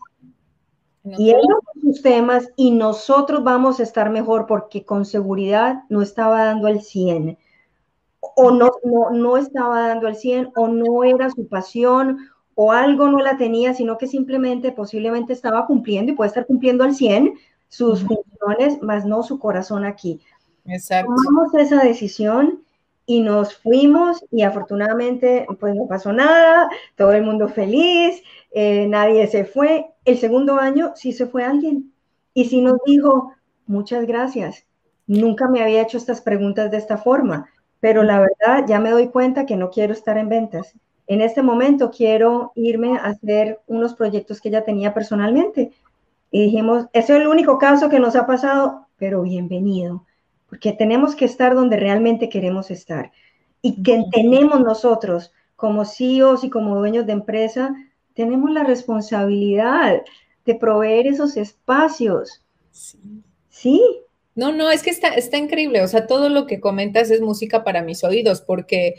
[1.18, 6.02] y él con sus temas y nosotros vamos a estar mejor porque con seguridad no
[6.02, 7.38] estaba dando el 100
[8.20, 13.08] o no, no, no estaba dando el 100 o no era su pasión o algo
[13.08, 17.34] no la tenía, sino que simplemente posiblemente estaba cumpliendo y puede estar cumpliendo al 100
[17.70, 20.20] sus funciones, más no su corazón aquí.
[20.66, 21.14] Exacto.
[21.16, 22.64] Tomamos esa decisión
[23.10, 29.26] y nos fuimos y afortunadamente pues no pasó nada, todo el mundo feliz, eh, nadie
[29.28, 29.88] se fue.
[30.06, 31.92] El segundo año sí se fue alguien
[32.36, 33.34] y sí nos dijo,
[33.66, 34.66] muchas gracias,
[35.08, 39.08] nunca me había hecho estas preguntas de esta forma, pero la verdad ya me doy
[39.08, 40.76] cuenta que no quiero estar en ventas
[41.10, 45.72] en este momento quiero irme a hacer unos proyectos que ya tenía personalmente.
[46.30, 50.06] Y dijimos, ese es el único caso que nos ha pasado, pero bienvenido,
[50.50, 53.12] porque tenemos que estar donde realmente queremos estar.
[53.62, 57.76] Y que tenemos nosotros, como CEOs y como dueños de empresa,
[58.14, 60.02] tenemos la responsabilidad
[60.46, 62.44] de proveer esos espacios.
[62.72, 63.00] Sí.
[63.50, 63.82] ¿Sí?
[64.36, 65.84] No, no, es que está, está increíble.
[65.84, 68.96] O sea, todo lo que comentas es música para mis oídos, porque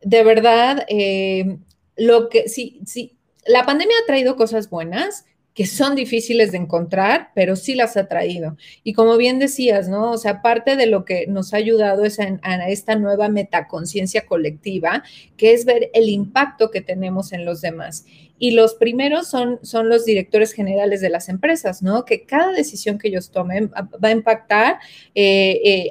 [0.00, 1.58] de verdad, eh,
[1.96, 5.26] lo que sí, sí, la pandemia ha traído cosas buenas
[5.58, 8.56] que son difíciles de encontrar, pero sí las ha traído.
[8.84, 10.12] Y como bien decías, ¿no?
[10.12, 15.02] O sea, parte de lo que nos ha ayudado es a, esta nueva metaconciencia colectiva,
[15.36, 18.06] que es ver el impacto que tenemos en los demás.
[18.38, 22.04] Y los primeros son, son los directores generales de las empresas, ¿no?
[22.04, 24.76] Que cada decisión que ellos tomen va a impactar
[25.16, 25.88] eh, eh,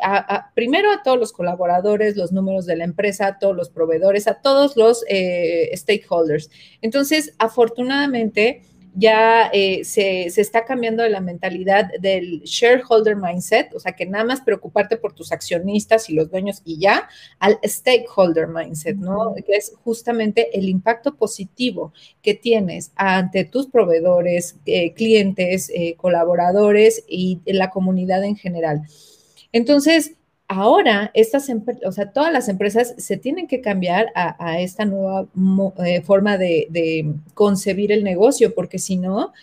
[0.55, 4.35] primero a todos los colaboradores, los números de la empresa, a todos los proveedores, a
[4.35, 6.49] todos los eh, stakeholders.
[6.81, 8.61] Entonces, afortunadamente,
[8.97, 14.23] ya eh, se, está cambiando de la mentalidad del shareholder mindset, o sea, que nada
[14.23, 17.07] más preocuparte por tus accionistas y los dueños y ya,
[17.37, 19.35] al stakeholder mindset, ¿no?
[19.35, 27.03] Que es justamente el impacto positivo que tienes ante tus proveedores, eh, clientes, eh, colaboradores
[27.07, 28.81] y la comunidad en general.
[29.51, 30.16] Entonces,
[30.47, 31.49] ahora estas
[31.85, 35.27] o sea, todas las empresas se tienen que cambiar a, esta nueva
[35.85, 39.33] eh, forma de, concebir el negocio, porque si no,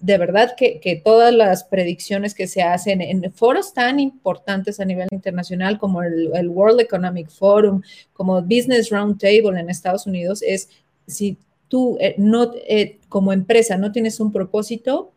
[0.00, 5.08] de verdad que, todas las predicciones que se hacen en foros tan importantes a nivel
[5.10, 7.82] internacional como el, World Economic Forum,
[8.12, 10.68] como Business Roundtable en Estados Unidos, es
[11.06, 15.12] si tú eh, no, eh, como empresa no tienes un propósito,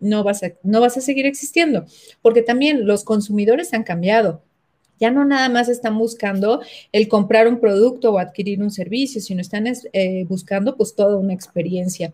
[0.00, 1.86] no vas, a, no vas a seguir existiendo,
[2.20, 4.42] porque también los consumidores han cambiado
[5.00, 6.60] ya no nada más están buscando
[6.92, 11.34] el comprar un producto o adquirir un servicio, sino están eh, buscando pues toda una
[11.34, 12.12] experiencia.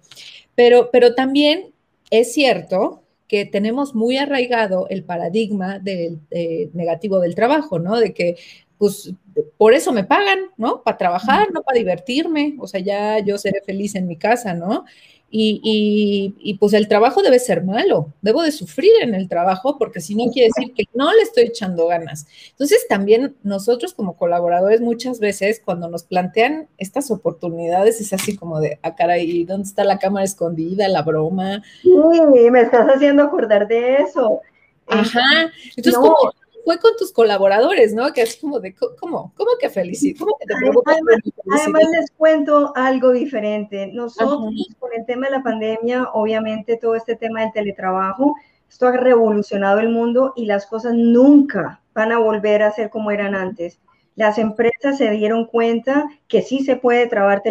[0.55, 1.73] Pero, pero también
[2.11, 7.99] es cierto que tenemos muy arraigado el paradigma del eh, negativo del trabajo, ¿no?
[7.99, 8.37] De que
[8.77, 9.13] pues
[9.59, 10.83] por eso me pagan, ¿no?
[10.83, 14.85] Para trabajar, no para divertirme, o sea, ya yo seré feliz en mi casa, ¿no?
[15.33, 20.17] Y, pues el trabajo debe ser malo, debo de sufrir en el trabajo porque si
[20.17, 22.27] no quiere decir que no le estoy echando ganas.
[22.51, 28.61] Entonces también nosotros como colaboradores muchas veces cuando nos plantean estas oportunidades es así como
[28.61, 31.63] de, ah caray, ¿dónde está la cámara escondida, la broma?
[31.83, 34.41] Sí, me estás haciendo acordar de eso.
[34.89, 36.17] Ajá, entonces como
[36.65, 38.13] fue con tus colaboradores, ¿no?
[38.13, 39.33] Que es como de, ¿cómo?
[39.37, 40.27] ¿Cómo que felicito?
[41.53, 43.89] además, les cuento algo diferente.
[43.93, 48.35] Nosotros, con el tema de la pandemia, obviamente todo este tema del teletrabajo,
[48.69, 53.11] esto ha revolucionado el mundo y las cosas nunca van a volver a ser como
[53.11, 53.81] eran antes.
[54.15, 57.43] Las empresas se dieron cuenta que sí se puede trabajar,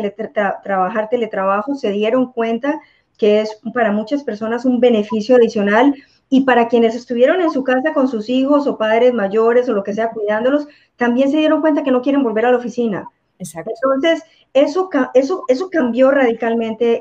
[0.63, 2.80] trabajar teletrabajo, se dieron cuenta
[3.17, 5.93] que es para muchas personas un beneficio adicional
[6.30, 9.84] y para quienes estuvieron en su casa con sus hijos o padres mayores o lo
[9.84, 13.08] que sea cuidándolos, también se dieron cuenta que no quieren volver a la oficina.
[13.39, 13.72] Exacto.
[13.74, 17.00] Entonces, eso, eso, eso cambió radicalmente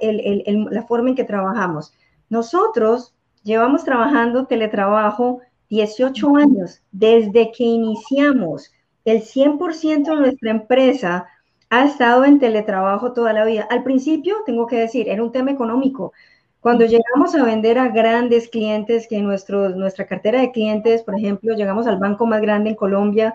[0.71, 1.93] la forma en que trabajamos.
[2.31, 8.73] Nosotros llevamos trabajando teletrabajo 18 años, desde que iniciamos,
[9.05, 11.27] el 100% de nuestra empresa
[11.71, 13.67] ha estado en teletrabajo toda la vida.
[13.71, 16.13] Al principio, tengo que decir, era un tema económico.
[16.61, 21.55] Cuando llegamos a vender a grandes clientes, que nuestro, nuestra cartera de clientes, por ejemplo,
[21.55, 23.35] llegamos al banco más grande en Colombia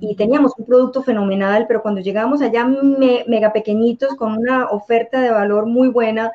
[0.00, 5.30] y teníamos un producto fenomenal, pero cuando llegamos allá mega pequeñitos con una oferta de
[5.30, 6.30] valor muy buena,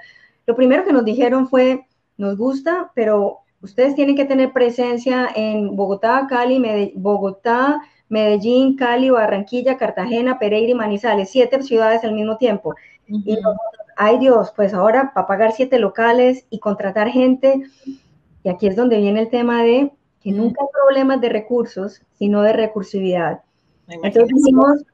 [0.46, 1.86] lo primero que nos dijeron fue,
[2.18, 9.10] nos gusta, pero ustedes tienen que tener presencia en Bogotá, Cali, Medellín, Bogotá, Medellín, Cali,
[9.10, 12.76] Barranquilla, Cartagena, Pereira y Manizales, siete ciudades al mismo tiempo.
[13.08, 13.38] Y
[13.98, 17.64] ay Dios, pues ahora para pagar siete locales y contratar gente,
[18.44, 22.42] y aquí es donde viene el tema de que nunca hay problemas de recursos, sino
[22.42, 23.42] de recursividad.
[23.88, 24.86] Entonces dijimos,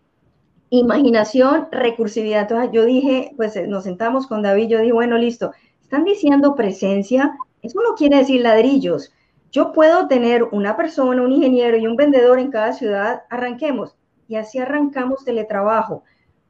[0.69, 2.41] imaginación, recursividad.
[2.41, 6.55] Entonces yo dije, pues eh, nos sentamos con David, yo dije, bueno, listo, están diciendo
[6.55, 9.13] presencia, eso no quiere decir ladrillos.
[9.51, 13.95] Yo puedo tener una persona, un ingeniero y un vendedor en cada ciudad, arranquemos.
[14.27, 16.03] Y así arrancamos teletrabajo.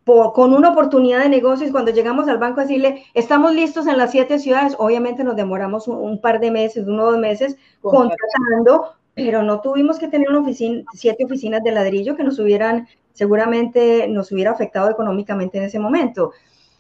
[0.05, 4.11] Con una oportunidad de negocios, cuando llegamos al banco a decirle, estamos listos en las
[4.11, 9.43] siete ciudades, obviamente nos demoramos un, par de meses, uno o dos meses, contratando, pero
[9.43, 14.31] no tuvimos que tener una oficina, siete oficinas de ladrillo que nos hubieran, seguramente nos
[14.31, 16.31] hubiera afectado económicamente en ese momento.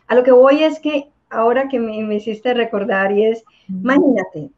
[0.07, 4.49] A lo que voy es que ahora que me, me hiciste recordar y es, imagínate,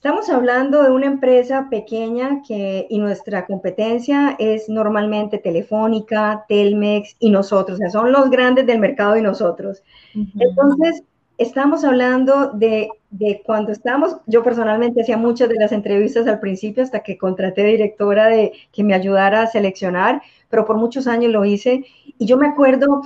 [0.00, 7.28] estamos hablando de una empresa pequeña que, y nuestra competencia es normalmente Telefónica, Telmex y
[7.28, 9.82] nosotros, o sea, son los grandes del mercado y nosotros.
[10.14, 11.02] Entonces,
[11.36, 12.88] estamos hablando de,
[13.44, 18.28] cuando estamos, yo personalmente hacía muchas de las entrevistas al principio hasta que contraté directora
[18.28, 22.46] de que me ayudara a seleccionar, pero por muchos años lo hice y yo me
[22.46, 23.02] acuerdo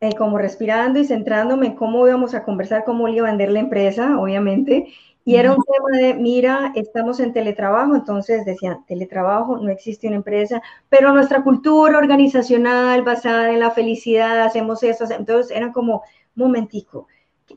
[0.00, 3.60] eh, como respirando y centrándome en cómo íbamos a conversar, cómo iba a vender la
[3.60, 4.88] empresa, obviamente,
[5.24, 10.16] y era un tema de, mira, estamos en teletrabajo, entonces decían, teletrabajo, no existe una
[10.16, 16.02] empresa, pero nuestra cultura organizacional basada en la felicidad, hacemos eso, entonces eran como,
[16.34, 17.08] momentico,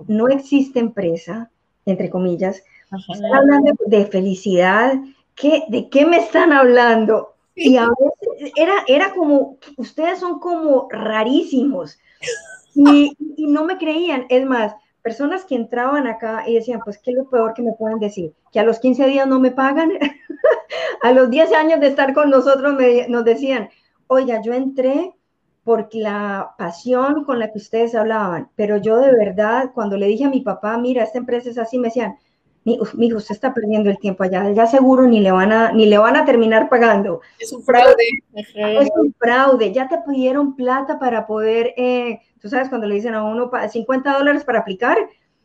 [0.08, 1.50] no existe empresa,
[1.86, 2.64] entre comillas,
[3.10, 4.94] están hablando de felicidad,
[5.36, 7.34] ¿qué, ¿de qué me están hablando?
[7.54, 12.00] Y a veces era, era como, ustedes son como rarísimos.
[12.80, 14.28] Y, y, no me creían.
[14.30, 17.74] Es más, personas que entraban acá y decían, pues, ¿qué es lo peor que me
[17.74, 18.34] pueden decir?
[18.52, 19.92] Que a los 15 días no me pagan.
[21.02, 22.76] a los 10 años de estar con nosotros
[23.08, 23.70] nos decían,
[24.08, 25.14] oiga, yo entré
[25.64, 30.24] por la pasión con la que ustedes hablaban, pero yo de verdad, cuando le dije
[30.24, 32.16] a mi papá, mira, esta empresa es así, me decían,
[32.64, 35.86] mi, hijo, usted está perdiendo el tiempo allá, ya seguro ni le van a, ni
[35.86, 37.22] le van a terminar pagando.
[37.40, 38.04] Es un fraude.
[38.34, 43.13] Es un fraude, ya te pidieron plata para poder, eh, tú sabes, cuando le dicen
[43.13, 44.97] a uno 50 dólares para aplicar,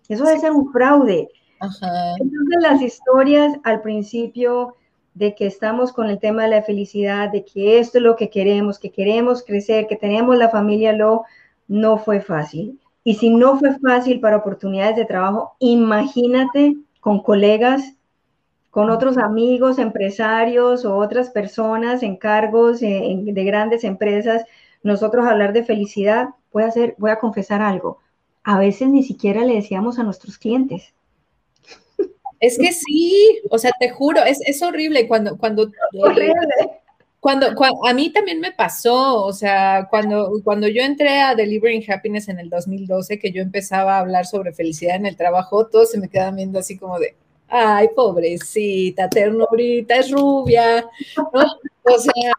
[0.09, 1.29] eso debe ser un fraude.
[1.61, 4.77] Entonces las historias al principio
[5.15, 8.31] de que estamos con el tema de la felicidad, de que esto es lo que
[8.31, 11.25] queremos, que queremos crecer, que tenemos la familia, lo
[11.69, 12.81] no fue fácil.
[13.05, 17.95] Y si no fue fácil para oportunidades de trabajo, imagínate con colegas,
[18.71, 24.45] con otros amigos, empresarios o otras personas en cargos de grandes empresas,
[24.83, 27.99] nosotros hablar de felicidad, voy a, hacer, voy a confesar algo,
[28.45, 30.93] a veces ni siquiera le decíamos a nuestros clientes.
[32.41, 35.71] Es que sí, o sea, te juro, es, es horrible cuando, cuando,
[37.21, 37.55] cuando,
[37.87, 42.41] a mí también me pasó, o sea, cuando, cuando yo entré a Delivering Happiness en
[42.41, 46.09] el 2012, que yo empezaba a hablar sobre felicidad en el trabajo, todos se me
[46.09, 47.15] quedaban viendo así como de,
[47.53, 50.87] ay, pobrecita, ternurita, es rubia,
[51.17, 51.45] ¿no?
[51.85, 52.33] O sea,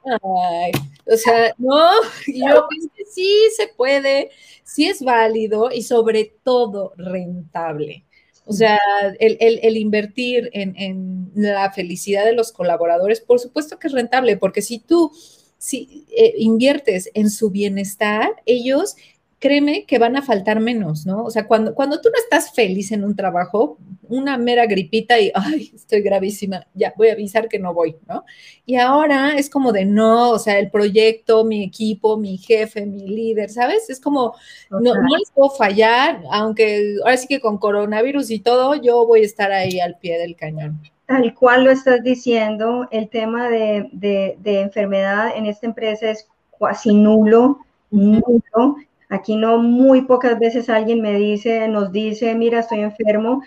[1.05, 1.85] o sea, no,
[2.27, 4.31] y yo que sí se puede,
[4.63, 8.05] sí es válido y sobre todo rentable.
[8.45, 8.79] O sea,
[9.19, 14.79] el, invertir en, la felicidad de los colaboradores, por supuesto que es rentable, porque si
[14.79, 15.11] tú
[15.57, 18.95] si, eh, inviertes en su bienestar, ellos
[19.43, 21.25] créeme que van a faltar menos, ¿no?
[21.25, 23.77] O sea, cuando, cuando tú no estás feliz en un trabajo,
[24.07, 28.23] una mera gripita y, ay, estoy gravísima, ya voy a avisar que no voy, ¿no?
[28.65, 33.05] Y ahora es como de, no, o sea, el proyecto, mi equipo, mi jefe, mi
[33.05, 33.89] líder, ¿sabes?
[33.89, 34.33] Es como,
[34.69, 39.23] no, no les puedo fallar, aunque ahora sí que con coronavirus y todo, yo voy
[39.23, 40.79] a estar ahí al pie del cañón.
[41.05, 46.93] Tal cual lo estás diciendo, el tema de, de, enfermedad en esta empresa es casi
[46.93, 47.57] nulo,
[47.91, 48.77] nulo
[49.13, 53.43] Aquí no muy pocas veces alguien me dice, nos dice, mira, estoy enfermo.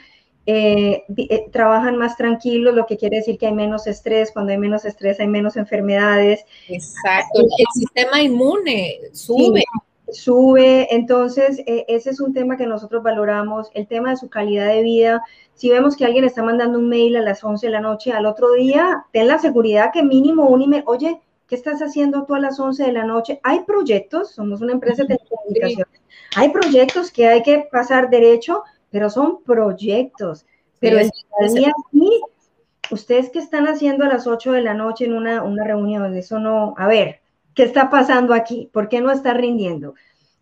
[0.46, 4.30] Eh, eh, trabajan más tranquilos, lo que quiere decir que hay menos estrés.
[4.30, 6.44] Cuando hay menos estrés hay menos enfermedades.
[6.68, 9.64] Exacto, el sistema inmune sube.
[10.12, 10.86] sube.
[10.94, 14.82] Entonces, e, ese es un tema que nosotros valoramos, el tema de su calidad de
[14.82, 15.20] vida.
[15.54, 18.24] Si vemos que alguien está mandando un mail a las 11 de la noche, al
[18.24, 22.40] otro día, ten la seguridad que mínimo un email, oye, ¿qué estás haciendo tú a
[22.40, 23.40] las 11 de la noche?
[23.42, 26.00] Hay proyectos, somos una empresa de telecomunicaciones,
[26.36, 30.46] hay proyectos que hay que pasar derecho, pero son proyectos.
[30.78, 31.10] Pero el
[31.54, 32.20] día sí,
[32.90, 36.38] ustedes que están haciendo a las 8 de la noche en una, una reunión, eso
[36.38, 37.20] no, a ver,
[37.54, 38.68] ¿qué está pasando aquí?
[38.72, 39.94] ¿Por qué no está rindiendo?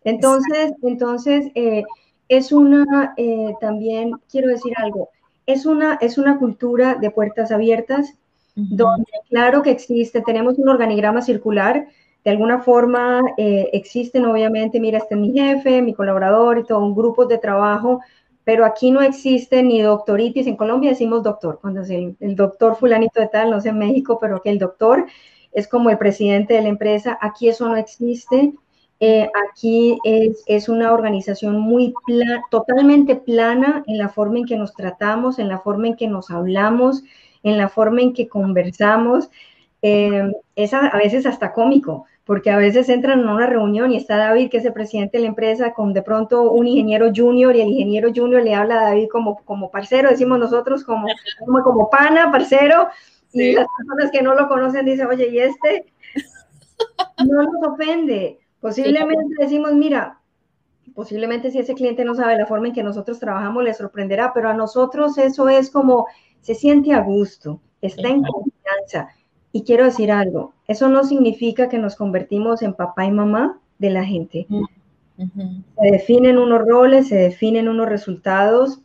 [0.03, 1.83] Entonces, entonces eh,
[2.29, 5.09] es una, eh, también quiero decir algo,
[5.45, 8.15] es una, es una cultura de puertas abiertas,
[8.55, 11.87] donde claro que existe, tenemos un organigrama circular,
[12.23, 16.79] de alguna forma eh, existen obviamente, mira, este es mi jefe, mi colaborador y todo,
[16.79, 18.01] un grupo de trabajo,
[18.43, 22.75] pero aquí no existe ni doctoritis, en Colombia decimos doctor, cuando es el, el doctor
[22.75, 25.05] fulanito de tal, no sé en México, pero que el doctor
[25.51, 28.53] es como el presidente de la empresa, aquí eso no existe,
[29.01, 31.93] eh, aquí es, una organización muy
[32.49, 36.31] totalmente plana en la forma en que nos tratamos, en la forma en que nos
[36.31, 37.03] hablamos,
[37.45, 39.29] en la forma en que conversamos.
[39.81, 43.97] Eh, es a, a, veces hasta cómico, porque a veces entran en una reunión y
[43.97, 47.55] está David, que es el presidente de la empresa, con de pronto un ingeniero junior
[47.55, 51.07] y el ingeniero junior le habla a David como, como parcero, decimos nosotros, como,
[51.39, 52.87] como, como pana, parcero,
[53.31, 55.85] y las personas que no lo conocen dicen, oye, ¿y este?
[57.25, 58.39] No nos ofende.
[58.59, 60.19] Posiblemente decimos, mira,
[60.93, 64.49] posiblemente si ese cliente no sabe la forma en que nosotros trabajamos, le sorprenderá, pero
[64.49, 66.07] a nosotros eso es como,
[66.45, 69.09] se siente a gusto, está en confianza.
[69.51, 73.89] Y quiero decir algo, eso no significa que nos convertimos en papá y mamá de
[73.89, 74.45] la gente.
[75.17, 78.79] Se definen unos roles, se definen unos resultados,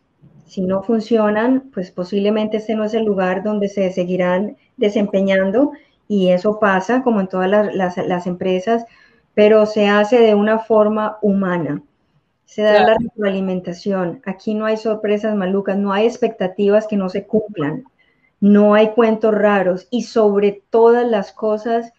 [0.46, 5.72] si no funcionan, pues posiblemente este no es el lugar donde se seguirán desempeñando
[6.08, 8.86] y eso pasa como en todas las, las, empresas,
[9.34, 11.82] pero se hace de una forma humana.
[12.50, 14.22] Se da la retroalimentación.
[14.24, 17.84] Aquí no hay sorpresas malucas, no hay expectativas que no se cumplan,
[18.40, 21.92] no hay cuentos raros y sobre todas las cosas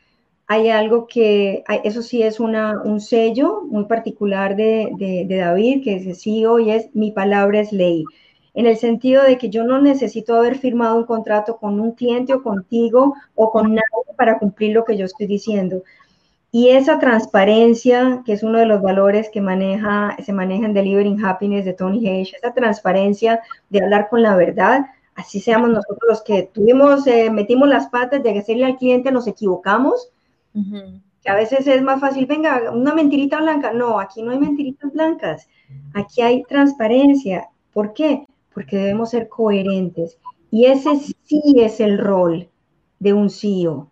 [0.48, 5.86] hay algo que, eso sí es una, un sello muy particular de, de, de David,
[5.86, 8.04] que es CEO y es mi palabra es ley
[8.54, 12.34] en el sentido de que yo no necesito haber firmado un contrato con un cliente
[12.34, 15.84] o contigo o con nadie para cumplir lo que yo estoy diciendo.
[16.52, 21.24] Y esa transparencia, que es uno de los valores que maneja, se maneja en Delivering
[21.24, 24.86] Happiness de Tony Hayes, esa transparencia de hablar con la verdad,
[25.16, 29.28] así seamos nosotros los que tuvimos, eh, metimos las patas de decirle al cliente nos
[29.28, 30.10] equivocamos,
[30.54, 33.72] que a veces es más fácil, venga, una mentirita blanca.
[33.72, 35.48] No, aquí no hay mentiritas blancas,
[35.94, 37.48] aquí hay transparencia.
[37.72, 38.26] ¿Por qué?
[38.54, 40.18] porque debemos ser coherentes.
[40.50, 42.50] Y ese sí es el rol
[43.00, 43.90] de un CEO.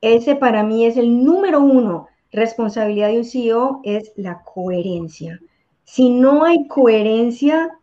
[0.00, 2.08] Ese para mí es el número uno.
[2.32, 5.40] Responsabilidad de un CEO es la coherencia.
[5.84, 7.78] Si no hay coherencia,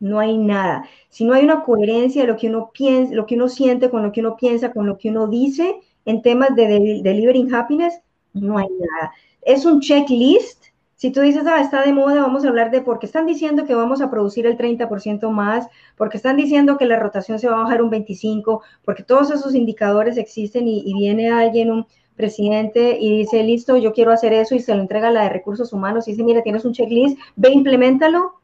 [0.00, 0.84] no hay nada.
[1.08, 4.02] Si no hay una coherencia de lo que uno piensa, lo que uno siente con
[4.02, 7.94] lo que uno piensa, con lo que uno dice en temas de, de delivering happiness,
[8.32, 9.12] no hay nada.
[9.42, 10.63] Es un checklist
[11.04, 13.66] si tú dices, ah, está de moda, vamos a hablar de por qué están diciendo
[13.66, 17.56] que vamos a producir el 30% más, porque están diciendo que la rotación se va
[17.56, 21.86] a bajar un 25%, porque todos esos indicadores existen y, viene alguien, un
[22.16, 25.28] presidente, y dice, listo, yo quiero hacer eso y se lo entrega a la de
[25.28, 28.40] recursos humanos y dice, mira, tienes un checklist, ve, implementalo.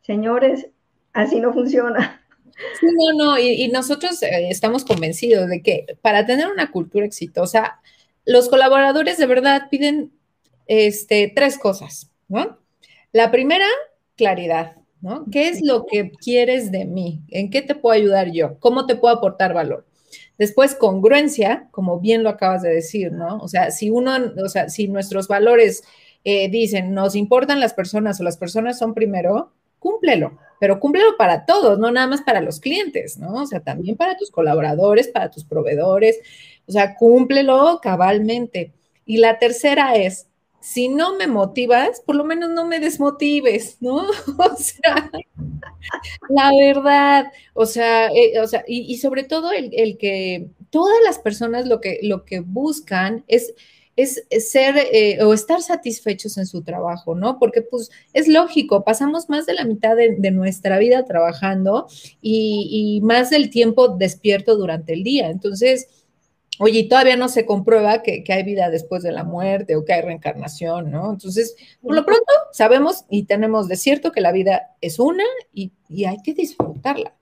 [0.00, 0.66] Señores,
[1.12, 2.20] así no funciona.
[2.80, 7.80] Sí, no, no, y, nosotros eh, estamos convencidos de que para tener una cultura exitosa,
[8.24, 10.10] los colaboradores de verdad piden
[10.66, 12.58] este, tres cosas, ¿no?
[13.12, 13.66] La primera,
[14.16, 15.26] claridad, ¿no?
[15.30, 17.20] ¿Qué es lo que quieres de mí?
[17.28, 18.58] ¿En qué te puedo ayudar yo?
[18.58, 19.86] ¿Cómo te puedo aportar valor?
[20.38, 23.38] Después, congruencia, como bien lo acabas de decir, ¿no?
[23.38, 25.84] O sea, si uno, o sea, si nuestros valores
[26.24, 31.44] eh, dicen, nos importan las personas o las personas son primero, cúmplelo, pero cúmplelo para
[31.44, 33.42] todos, no nada más para los clientes, ¿no?
[33.42, 36.20] O sea, también para tus colaboradores, para tus proveedores,
[36.66, 38.72] o sea, cúmplelo cabalmente.
[39.04, 40.28] Y la tercera es,
[40.62, 44.06] si no me motivas, por lo menos no me desmotives, ¿no?
[44.38, 45.10] O sea,
[46.28, 51.66] la verdad, o sea, eh, o sea y, sobre todo el, que todas las personas
[51.66, 53.54] lo que, lo que buscan es,
[53.96, 57.38] es ser eh, o estar satisfechos en su trabajo, ¿no?
[57.40, 61.88] Porque pues es lógico, pasamos más de la mitad de, nuestra vida trabajando
[62.20, 65.28] y, y más del tiempo despierto durante el día.
[65.28, 66.01] Entonces,
[66.58, 70.02] oye, todavía no se comprueba que, hay vida después de la muerte o que hay
[70.02, 71.10] reencarnación, ¿no?
[71.10, 75.72] Entonces, por lo pronto sabemos y tenemos de cierto que la vida es una y,
[76.06, 77.14] hay que disfrutarla.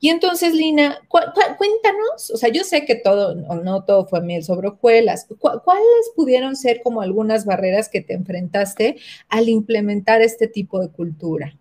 [0.00, 4.68] Y entonces, Lina, cuéntanos, o sea, yo sé que todo, no todo fue miel sobre
[4.68, 8.96] hojuelas, ¿cuáles pudieron ser como algunas barreras que te enfrentaste
[9.28, 11.56] al implementar este tipo de cultura?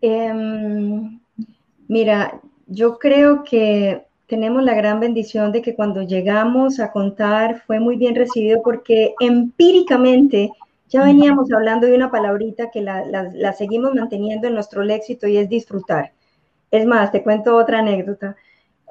[0.00, 1.20] Em,
[1.88, 7.80] mira, yo creo que tenemos la gran bendición de que cuando llegamos a contar fue
[7.80, 10.50] muy bien recibido porque empíricamente
[10.88, 15.36] ya veníamos hablando de una palabrita que la, la seguimos manteniendo en nuestro léxico y
[15.36, 16.12] es disfrutar.
[16.70, 18.34] Es más, te cuento otra anécdota.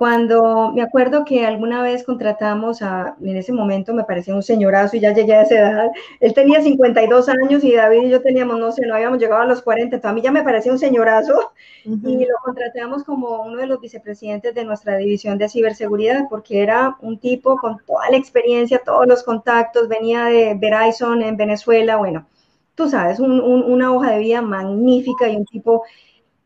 [0.02, 4.98] Cuando me acuerdo que alguna vez contratamos a, en ese momento me parecía un señorazo
[4.98, 8.58] y ya llegué a esa edad, él tenía 52 años y David y yo teníamos,
[8.58, 10.80] no sé, no habíamos llegado a los 40, entonces a mí ya me parecía un
[10.80, 11.52] señorazo.
[11.86, 16.98] Y lo contratamos como uno de los vicepresidentes de nuestra división de ciberseguridad porque era
[17.02, 22.26] un tipo con toda la experiencia, todos los contactos, venía de Verizon en Venezuela, bueno,
[22.74, 25.84] tú sabes, una hoja de vida magnífica y un tipo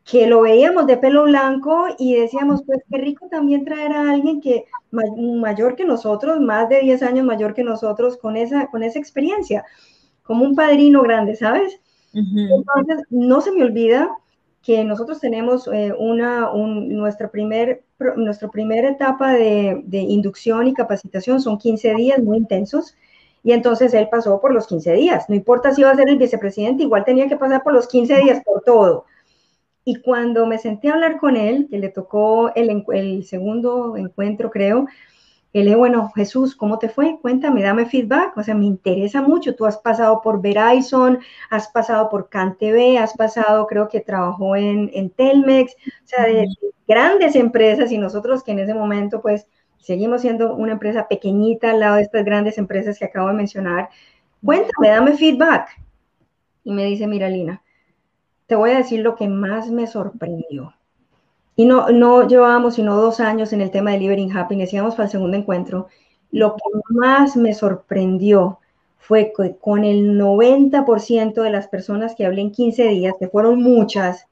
[0.06, 4.40] que lo veíamos de pelo blanco y decíamos, pues qué rico también traer a alguien
[4.40, 9.00] que mayor que nosotros, más de 10 años mayor que nosotros, con esa, con esa
[9.00, 9.64] experiencia,
[10.22, 11.80] como un padrino grande, ¿sabes?
[12.14, 14.08] Entonces, no se me olvida
[14.62, 17.82] que nosotros tenemos eh, una, nuestra, primer,
[18.16, 22.94] nuestra primera etapa de, de, inducción y capacitación, son 15 días muy intensos,
[23.42, 26.16] y entonces él pasó por los 15 días, no importa si iba a ser el
[26.16, 29.04] vicepresidente, igual tenía que pasar por los 15 días por todo.
[29.88, 34.50] Y cuando me senté a hablar con él, que le tocó el, el segundo encuentro,
[34.50, 34.86] creo,
[35.52, 37.18] él le bueno, Jesús, ¿cómo te fue?
[37.22, 38.36] Cuéntame, dame feedback.
[38.36, 39.54] O sea, me interesa mucho.
[39.54, 41.20] Tú has pasado por Verizon,
[41.50, 46.46] has pasado por CanTV, has pasado, creo que trabajó en, en Telmex, o sea, de,
[46.88, 49.46] grandes empresas y nosotros que en ese momento, pues,
[49.78, 53.88] seguimos siendo una empresa pequeñita al lado de estas grandes empresas que acabo de mencionar.
[54.44, 55.68] Cuéntame, dame feedback.
[56.64, 57.62] Y me dice, mira, Lina,
[58.46, 60.74] te voy a decir lo que más me sorprendió.
[61.56, 65.06] Y no, no llevábamos sino dos años en el tema de Living Happiness, íbamos para
[65.06, 65.88] el segundo encuentro.
[66.30, 68.58] Lo que más me sorprendió
[68.98, 73.62] fue que con el 90% de las personas que hablé en 15 días, que fueron
[73.62, 74.26] muchas,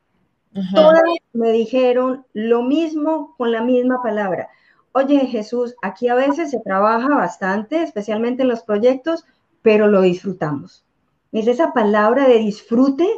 [0.74, 1.02] todas
[1.32, 4.48] me dijeron lo mismo con la misma palabra.
[4.92, 9.24] Oye Jesús, aquí a veces se trabaja bastante, especialmente en los proyectos,
[9.62, 10.84] pero lo disfrutamos.
[11.32, 13.08] Es esa palabra de disfrute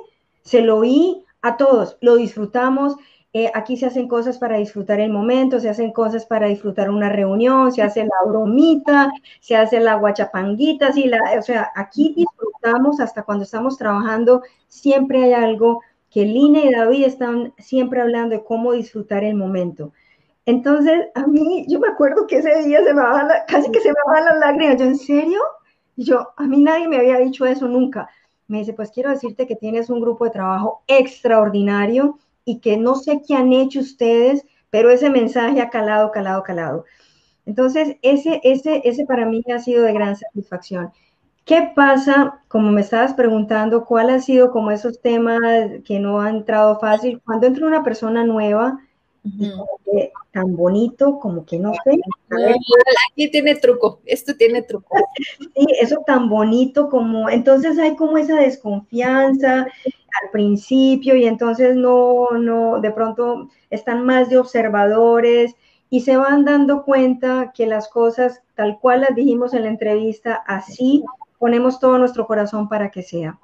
[0.47, 2.97] se lo oí a todos, lo disfrutamos.
[3.33, 7.11] Eh, aquí se hacen cosas para disfrutar el momento, se hacen cosas para disfrutar una
[7.11, 12.99] reunión, se hace la bromita, se hace la guachapanguita, sí, la, o sea, aquí disfrutamos
[13.01, 18.45] hasta cuando estamos trabajando, siempre hay algo que Lina y David están siempre hablando de
[18.45, 19.93] cómo disfrutar el momento.
[20.47, 23.89] Entonces, a mí, yo me acuerdo que ese día se me bajaban, casi que se
[23.89, 24.79] me bajaban las lágrimas.
[24.79, 25.41] Yo, ¿en serio?
[25.97, 28.09] Y yo, a mí nadie me había dicho eso nunca
[28.49, 32.95] me dice, pues quiero decirte que tienes un grupo de trabajo extraordinario y que no
[32.95, 36.85] sé qué han hecho ustedes, pero ese mensaje ha calado, calado, calado.
[37.45, 40.93] Entonces, ese, ese, ese para mí ha sido de gran satisfacción.
[41.45, 45.41] ¿Qué pasa, como me estabas preguntando, cuál ha sido como esos temas
[45.85, 47.23] que no han entrado fácil?
[47.25, 48.81] Cuando entra una persona nueva,
[50.33, 51.99] tan bonito, como que no sé.
[53.13, 54.95] Aquí tiene truco, esto tiene truco.
[55.39, 62.31] Sí, eso tan bonito como, entonces hay como esa desconfianza al principio y entonces no,
[62.33, 65.55] no, de pronto están más de observadores
[65.89, 70.35] y se van dando cuenta que las cosas tal cual las dijimos en la entrevista,
[70.47, 71.05] así
[71.39, 73.39] ponemos todo nuestro corazón para que sea.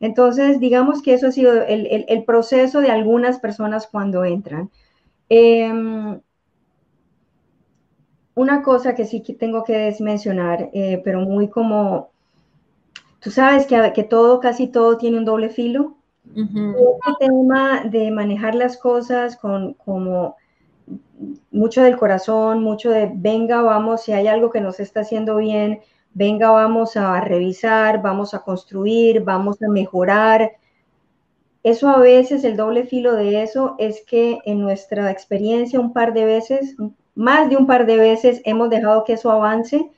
[0.00, 4.70] Entonces, digamos que eso ha sido el, el proceso de algunas personas cuando entran.
[5.28, 6.20] Em,
[8.34, 12.10] una cosa que sí que tengo que mencionar, eh, pero muy como,
[13.20, 15.96] tú sabes que, que, todo, casi todo tiene un doble filo.
[16.34, 20.36] El tema de manejar las cosas con como
[21.50, 25.80] mucho del corazón, mucho de venga, vamos, si hay algo que nos está haciendo bien,
[26.14, 30.52] venga, vamos a revisar, vamos a construir, vamos a mejorar,
[31.66, 36.14] eso a veces, el doble filo de eso es que en nuestra experiencia un par
[36.14, 36.76] de veces,
[37.16, 39.90] más de un par de veces, hemos dejado que eso avance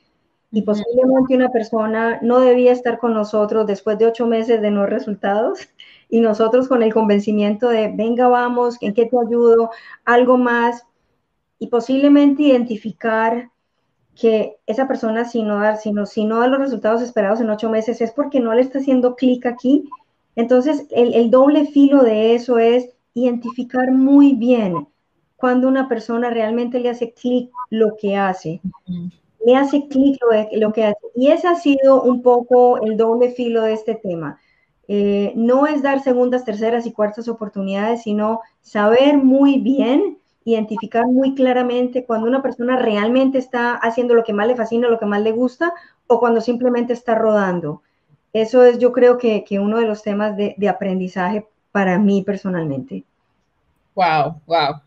[0.51, 4.87] y posiblemente una persona no debía estar con nosotros después de ocho meses de no
[4.87, 5.69] resultados
[6.09, 9.69] y nosotros con el convencimiento de, venga, vamos, ¿en qué te ayudo?
[10.05, 10.87] Algo más
[11.59, 13.51] y posiblemente identificar
[14.15, 17.69] que esa persona si no, da, si si no da los resultados esperados en ocho
[17.69, 19.87] meses es porque no le está haciendo clic aquí
[20.39, 24.87] entonces, el, doble filo de eso es identificar muy bien
[25.35, 28.61] cuando una persona realmente le hace clic lo que hace.
[29.45, 30.17] Le hace clic
[30.53, 30.97] lo, que hace.
[31.13, 34.39] Y ese ha sido un poco el doble filo de este tema.
[34.87, 41.35] Eh, no es dar segundas, terceras y cuartas oportunidades, sino saber muy bien, identificar muy
[41.35, 45.21] claramente cuando una persona realmente está haciendo lo que más le fascina, lo que más
[45.21, 45.73] le gusta,
[46.07, 47.81] o cuando simplemente está rodando.
[48.33, 53.03] Eso es, yo creo que, uno de los temas de, de aprendizaje para mí personalmente.
[53.95, 54.81] Wow, wow.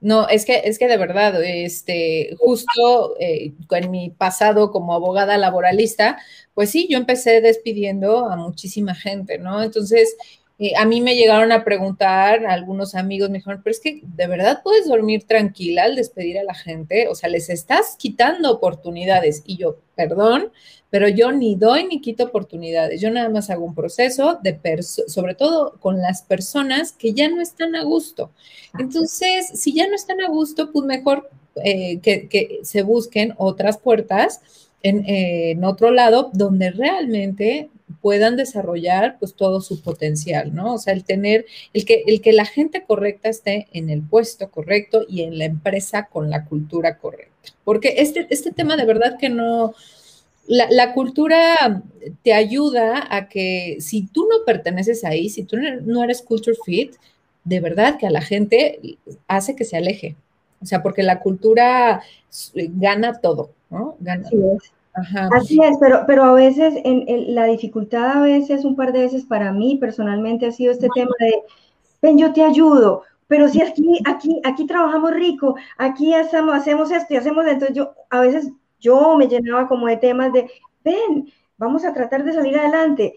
[0.00, 5.36] No, es que, es que de verdad, este, justo eh, en mi pasado como abogada
[5.38, 6.18] laboralista,
[6.54, 9.60] pues sí, yo empecé despidiendo a muchísima gente, ¿no?
[9.62, 10.16] Entonces,
[10.60, 14.26] eh, a mí me llegaron a preguntar, algunos amigos me dijeron, pero es que de
[14.26, 19.44] verdad puedes dormir tranquila al despedir a la gente, o sea, les estás quitando oportunidades.
[19.46, 20.50] Y yo, perdón,
[20.90, 25.36] pero yo ni doy ni quito oportunidades, yo nada más hago un proceso de, sobre
[25.36, 28.32] todo con las personas que ya no están a gusto.
[28.80, 31.30] Entonces, si ya no están a gusto, pues mejor
[31.64, 34.40] eh, que, se busquen otras puertas
[34.82, 40.74] en, en, otro lado donde realmente puedan desarrollar pues todo su potencial, ¿no?
[40.74, 44.50] O sea, el tener, el que, el que la gente correcta esté en el puesto
[44.50, 47.52] correcto y en la empresa con la cultura correcta.
[47.64, 49.74] Porque este, este tema de verdad que no,
[50.46, 51.82] la, cultura
[52.22, 56.94] te ayuda a que si tú no perteneces ahí, si tú no eres culture fit,
[57.44, 60.16] de verdad que a la gente hace que se aleje.
[60.60, 62.02] O sea, porque la cultura
[62.54, 63.96] gana todo, ¿no?
[64.00, 64.26] Gana.
[64.26, 64.36] Así
[65.32, 69.24] Así es, pero, pero a veces en, la dificultad a veces, un par de veces
[69.24, 71.42] para mí personalmente ha sido este tema de,
[72.02, 77.14] ven, yo te ayudo, pero si aquí, aquí, aquí trabajamos rico, aquí hacemos, hacemos esto
[77.14, 80.50] y hacemos, entonces yo a veces yo me llenaba como de temas de,
[80.84, 83.14] ven, vamos a tratar de salir adelante.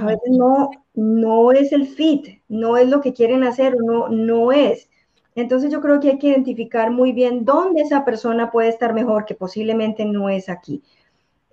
[0.00, 4.08] a veces no, no es el fit, no es lo que quieren hacer o no,
[4.08, 4.88] no es.
[5.34, 9.24] Entonces yo creo que hay que identificar muy bien dónde esa persona puede estar mejor,
[9.24, 10.82] que posiblemente no es aquí.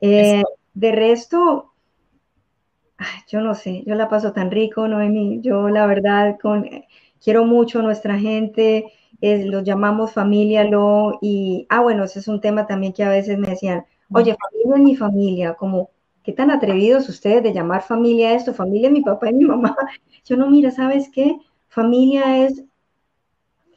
[0.02, 0.44] Eh,
[0.74, 1.74] de resto,
[3.28, 6.70] yo no sé, yo la paso tan rico, Noemi, yo la verdad con,
[7.24, 8.92] quiero mucho a nuestra gente,
[9.22, 13.10] es, los llamamos familia, lo, y, ah, bueno, ese es un tema también que a
[13.10, 15.90] veces me decían, oye, familia es mi familia, como,
[16.24, 18.54] ¿qué tan atrevidos ustedes de llamar familia esto?
[18.54, 19.76] Familia es mi papá y mi mamá.
[20.26, 21.38] Yo no, mira, ¿sabes qué?
[21.68, 22.64] Familia es,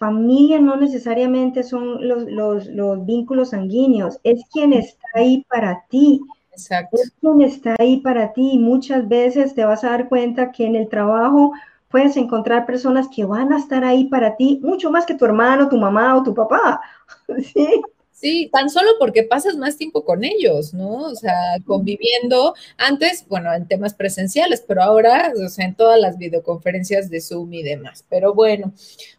[0.01, 6.23] familia no necesariamente son los, los, los vínculos sanguíneos, es quien está ahí para ti.
[6.53, 6.97] Exacto.
[6.97, 8.59] Es quien está ahí para ti.
[8.59, 11.53] Muchas veces te vas a dar cuenta que en el trabajo
[11.91, 15.69] puedes encontrar personas que van a estar ahí para ti mucho más que tu hermano,
[15.69, 16.81] tu mamá o tu papá.
[17.53, 17.83] ¿Sí?
[18.21, 21.05] Sí, tan solo porque pasas más tiempo con ellos, ¿no?
[21.07, 26.19] O sea, conviviendo antes, bueno, en temas presenciales, pero ahora, o sea, en todas las
[26.19, 28.05] videoconferencias de Zoom y demás.
[28.11, 28.75] Pero bueno,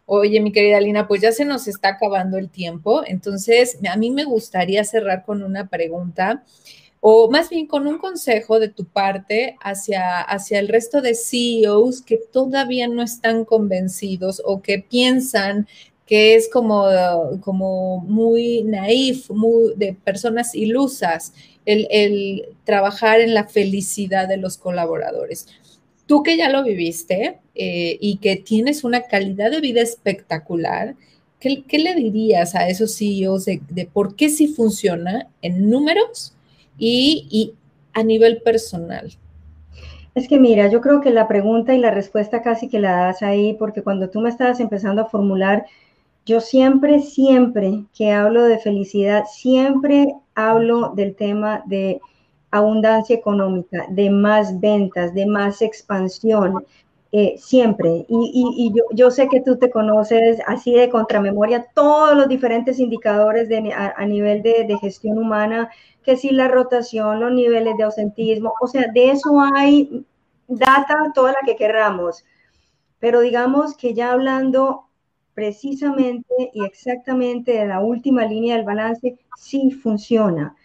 [0.06, 3.02] oye, mi querida Lina, pues ya se nos está acabando el tiempo.
[3.04, 6.44] Entonces, a mí me gustaría cerrar con una pregunta
[7.00, 12.02] o más bien con un consejo de tu parte hacia, hacia el resto de CEOs
[12.02, 15.66] que todavía no están convencidos o que piensan
[16.06, 16.84] que es como,
[17.40, 21.32] como muy naif, muy de personas ilusas,
[21.64, 25.46] el, trabajar en la felicidad de los colaboradores.
[26.06, 30.96] Tú que ya lo viviste eh, y que tienes una calidad de vida espectacular,
[31.40, 36.34] ¿qué, le dirías a esos CEOs de, de por qué sí funciona en números?
[36.78, 37.54] y,
[37.94, 39.12] a nivel personal?
[40.14, 43.22] Es que mira, yo creo que la pregunta y la respuesta casi que la das
[43.22, 45.66] ahí, porque cuando tú me estabas empezando a formular,
[46.24, 52.00] yo siempre, siempre que hablo de felicidad, siempre hablo del tema de
[52.50, 56.64] abundancia económica, de más ventas, de más expansión,
[57.10, 58.06] eh, siempre.
[58.08, 64.06] Y, yo, sé que tú te conoces así de contramemoria todos los diferentes indicadores a,
[64.06, 65.70] nivel de, de gestión humana
[66.02, 70.04] que si la rotación, los niveles de ausentismo, o sea, de eso hay
[70.48, 72.24] data toda la que querramos.
[72.98, 74.86] Pero digamos que ya hablando
[75.34, 80.56] precisamente y exactamente de la última línea del balance, sí funciona,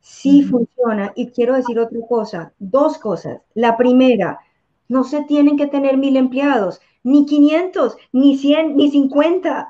[0.00, 1.12] sí funciona.
[1.14, 3.40] Y quiero decir otra cosa, dos cosas.
[3.54, 4.40] La primera,
[4.88, 9.68] no se tienen que tener mil empleados, ni 500, ni 100, ni 50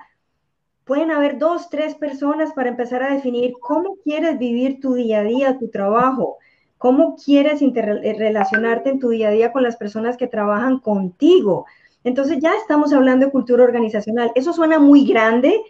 [0.86, 5.24] pueden haber dos, tres personas para empezar a definir cómo quieres vivir tu día a
[5.24, 6.38] día, tu trabajo,
[6.78, 11.66] cómo quieres eh, relacionarte en tu día a día con las personas que trabajan contigo.
[12.06, 14.30] Entonces ya estamos hablando de cultura organizacional.
[14.36, 15.60] Eso suena muy grande,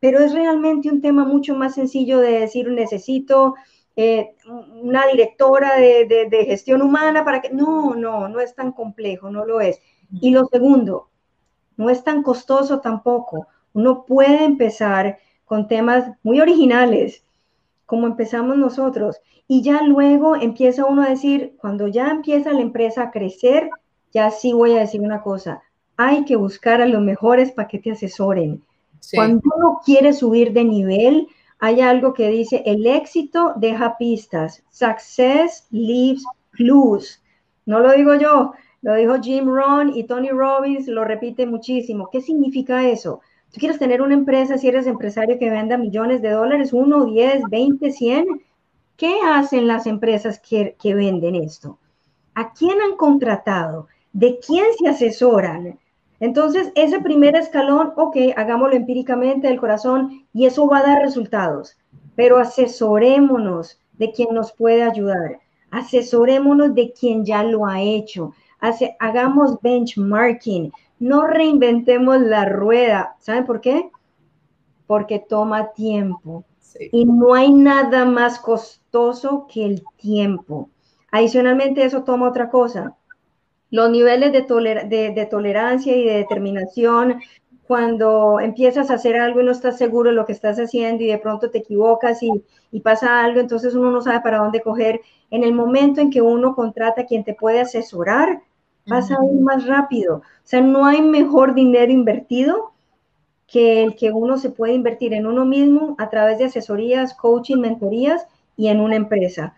[0.00, 3.54] pero es realmente un tema mucho más sencillo de decir, necesito
[3.96, 4.34] eh,
[4.82, 7.48] una directora de, de gestión humana para que...
[7.48, 9.80] No, no, no es tan complejo, no lo es.
[10.20, 11.08] Y lo segundo,
[11.78, 15.16] no es tan costoso tampoco Uno puede empezar
[15.46, 17.24] con temas muy originales,
[17.86, 23.04] como empezamos nosotros, y ya luego empieza uno a decir, cuando ya empieza la empresa
[23.04, 23.70] a crecer,
[24.12, 25.62] ya sí voy a decir una cosa,
[25.98, 28.62] hay que buscar a los mejores para que te asesoren.
[29.12, 31.28] Cuando uno quiere subir de nivel,
[31.58, 37.20] hay algo que dice, el éxito deja pistas, success leaves clues.
[37.66, 42.08] No lo digo yo, lo dijo Jim Rohn y Tony Robbins, lo repite muchísimo.
[42.12, 43.20] ¿Qué significa eso?
[43.52, 47.42] Tú quieres tener una empresa, si eres empresario que venda millones de dólares, uno, diez,
[47.50, 48.24] veinte, cien.
[48.96, 51.78] ¿Qué hacen las empresas que, que venden esto?
[52.34, 53.88] ¿A quién han contratado?
[54.12, 55.78] ¿De quién se asesoran?
[56.20, 61.76] Entonces, ese primer escalón, ok, hagámoslo empíricamente del corazón y eso va a dar resultados,
[62.16, 65.40] pero asesorémonos de quien nos puede ayudar,
[65.70, 68.32] asesorémonos de quien ya lo ha hecho,
[68.98, 73.16] hagamos benchmarking, no reinventemos la rueda.
[73.20, 73.90] ¿Saben por qué?
[74.86, 76.44] Porque toma tiempo.
[76.92, 80.70] Y no hay nada más costoso que el tiempo.
[81.10, 82.96] Adicionalmente, eso toma otra cosa.
[83.70, 87.20] Los niveles de, de, tolerancia y de determinación,
[87.66, 91.08] cuando empiezas a hacer algo y no estás seguro de lo que estás haciendo y
[91.08, 92.30] de pronto te equivocas y,
[92.72, 95.00] y pasa algo, entonces uno no sabe para dónde coger.
[95.30, 98.40] En el momento en que uno contrata a quien te puede asesorar,
[98.86, 100.16] vas a ir más rápido.
[100.16, 102.72] O sea, no hay mejor dinero invertido
[103.46, 107.58] que el que uno se puede invertir en uno mismo a través de asesorías, coaching,
[107.58, 109.54] mentorías y en una empresa.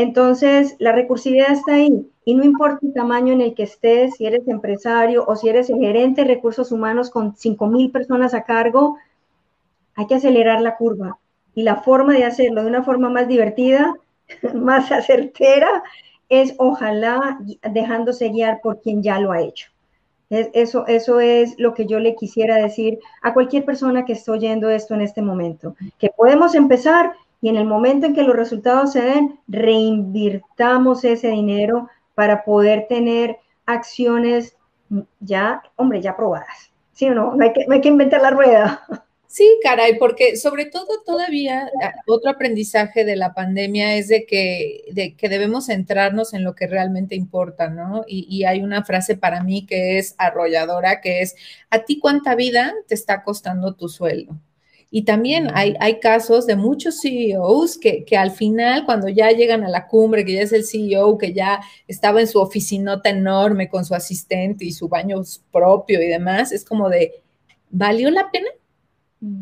[0.00, 4.24] Entonces, la recursividad está ahí y no importa el tamaño en el que estés, si
[4.24, 8.44] eres empresario o si eres el gerente de recursos humanos con 5 mil personas a
[8.44, 8.96] cargo,
[9.96, 11.18] hay que acelerar la curva.
[11.54, 13.94] Y la forma de hacerlo de una forma más divertida,
[14.54, 15.82] más acertera,
[16.30, 17.38] es ojalá
[17.70, 19.70] dejándose guiar por quien ya lo ha hecho.
[20.30, 24.70] eso, eso es lo que yo le quisiera decir a cualquier persona que esté oyendo
[24.70, 28.92] esto en este momento, que podemos empezar y en el momento en que los resultados
[28.92, 34.56] se den, reinvirtamos ese dinero para poder tener acciones
[35.20, 36.70] ya, hombre, ya probadas.
[36.92, 37.34] ¿Sí o no?
[37.34, 38.82] No hay que, inventar la rueda.
[39.26, 41.70] Sí, caray, porque sobre todo todavía
[42.08, 46.66] otro aprendizaje de la pandemia es de que, de que debemos centrarnos en lo que
[46.66, 48.04] realmente importa, ¿no?
[48.08, 51.36] Y, y, hay una frase para mí que es arrolladora, que es,
[51.70, 54.36] ¿a ti cuánta vida te está costando tu sueldo?
[54.92, 59.62] Y también hay, hay casos de muchos CEOs que, que, al final, cuando ya llegan
[59.62, 63.68] a la cumbre, que ya es el CEO, que ya estaba en su oficinota enorme
[63.68, 65.22] con su asistente y su baño
[65.52, 67.22] propio y demás, es como de,
[67.70, 68.48] ¿valió la pena?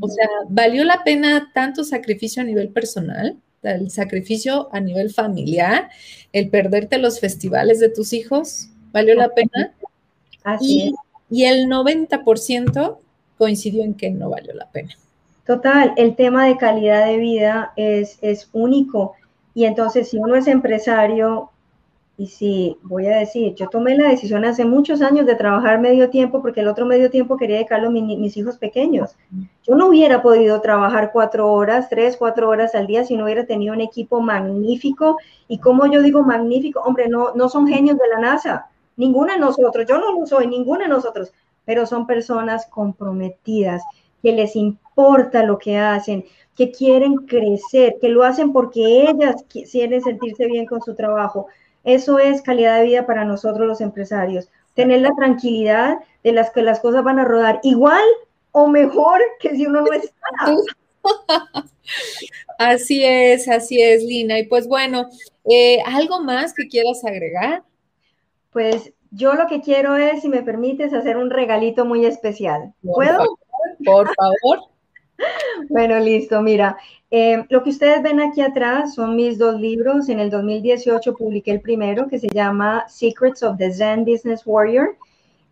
[0.00, 5.88] O sea, ¿valió la pena tanto sacrificio a nivel personal, el sacrificio a nivel familiar,
[6.32, 8.68] el perderte los festivales de tus hijos?
[8.92, 9.74] ¿Valió la pena?
[10.44, 10.92] Así
[11.30, 12.98] y, y el 90%
[13.38, 14.94] coincidió en que no valió la pena.
[15.48, 19.14] Total, el tema de calidad de vida es, es único.
[19.54, 21.48] Y entonces, si uno es empresario,
[22.18, 26.10] y si voy a decir, yo tomé la decisión hace muchos años de trabajar medio
[26.10, 29.16] tiempo porque el otro medio tiempo quería dedicarlo a mis hijos pequeños.
[29.66, 33.46] Yo no hubiera podido trabajar cuatro horas, tres, cuatro horas al día si no hubiera
[33.46, 35.16] tenido un equipo magnífico.
[35.48, 38.66] Y como yo digo magnífico, hombre, no, no son genios de la NASA,
[38.98, 41.32] ninguna de nosotros, yo no lo soy, ninguna de nosotros,
[41.64, 43.82] pero son personas comprometidas,
[44.22, 46.24] que les importa lo que hacen,
[46.56, 51.46] que quieren crecer, que lo hacen porque ellas quieren sentirse bien con su trabajo
[51.88, 54.50] eso es calidad de vida para nosotros los empresarios.
[54.74, 58.04] Tener la tranquilidad de las que las cosas van a rodar igual
[58.52, 60.18] o mejor que si uno no está.
[62.58, 64.38] Así es, así es, Lina.
[64.38, 65.08] Y pues bueno,
[65.48, 67.62] eh, ¿algo más que quieras agregar?
[68.50, 72.72] Pues yo lo que quiero es, si me permites, hacer un regalito muy especial.
[72.82, 73.38] ¿Puedo?
[73.84, 74.60] por favor.
[75.68, 76.42] bueno, listo.
[76.42, 76.76] Mira,
[77.10, 80.08] eh, lo que ustedes ven aquí atrás son mis dos libros.
[80.08, 84.96] En el 2018 publiqué el primero que se llama Secrets of the Zen Business Warrior.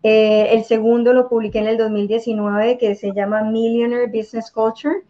[0.03, 5.03] Eh, el segundo lo publiqué en el 2019 que se llama Millionaire Business Culture.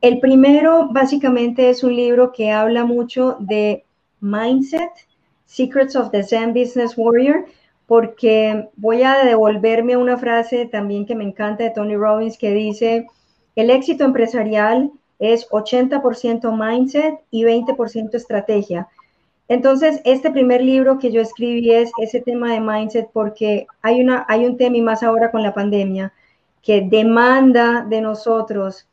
[0.00, 3.84] El primero básicamente es un libro que habla mucho de
[4.20, 4.90] mindset,
[5.46, 7.44] Secrets of the Zen Business Warrior,
[7.86, 12.52] porque voy a devolverme a una frase también que me encanta de Tony Robbins que
[12.52, 13.06] dice,
[13.56, 18.88] el éxito empresarial es 80% mindset y 20% estrategia.
[19.48, 24.24] Entonces, este primer libro que yo escribí es ese tema de mindset porque hay, una,
[24.28, 26.12] hay un tema y más ahora con la pandemia
[26.62, 28.88] que demanda de nosotros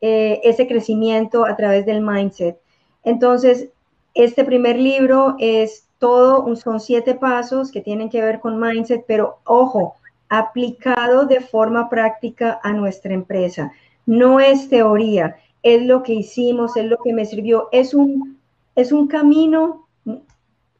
[0.00, 2.58] eh, ese crecimiento a través del mindset.
[3.04, 3.70] Entonces,
[4.14, 9.38] este primer libro es todo, son siete pasos que tienen que ver con mindset, pero
[9.44, 9.94] ojo,
[10.28, 13.70] aplicado de forma práctica a nuestra empresa.
[14.04, 18.36] No es teoría, es lo que hicimos, es lo que me sirvió, es un,
[18.74, 19.86] es un camino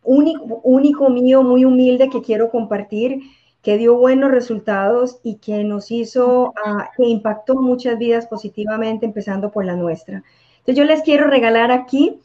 [0.03, 3.21] único, único mío, muy humilde que quiero compartir,
[3.63, 9.53] que dio buenos resultados y que nos hizo, ah, que impactó muchas vidas positivamente, empezando
[9.53, 10.25] por la nuestra.
[10.59, 12.19] Entonces yo les quiero regalar aquí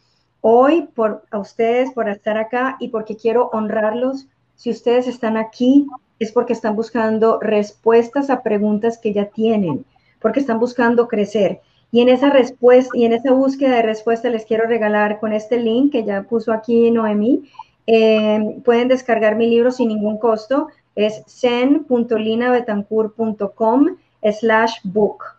[0.50, 4.30] hoy por a ustedes por estar acá y porque quiero honrarlos.
[4.56, 5.86] Si ustedes están aquí
[6.20, 9.84] es porque están buscando respuestas a preguntas que ya tienen,
[10.22, 11.60] porque están buscando crecer.
[11.92, 15.60] Y en esa respuesta y en esa búsqueda de respuesta les quiero regalar con este
[15.60, 17.50] link que ya puso aquí Noemí.
[17.86, 20.70] Eh, pueden descargar mi libro sin ningún costo.
[20.96, 23.98] Es zen.linabetancourt.com
[24.32, 25.37] slash book.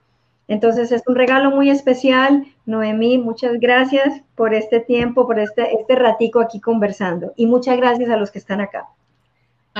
[0.49, 2.47] Entonces es un regalo muy especial.
[2.67, 7.33] Noemí, muchas gracias por este tiempo, por este, este ratico aquí conversando.
[7.37, 8.89] Y muchas gracias a los que están acá.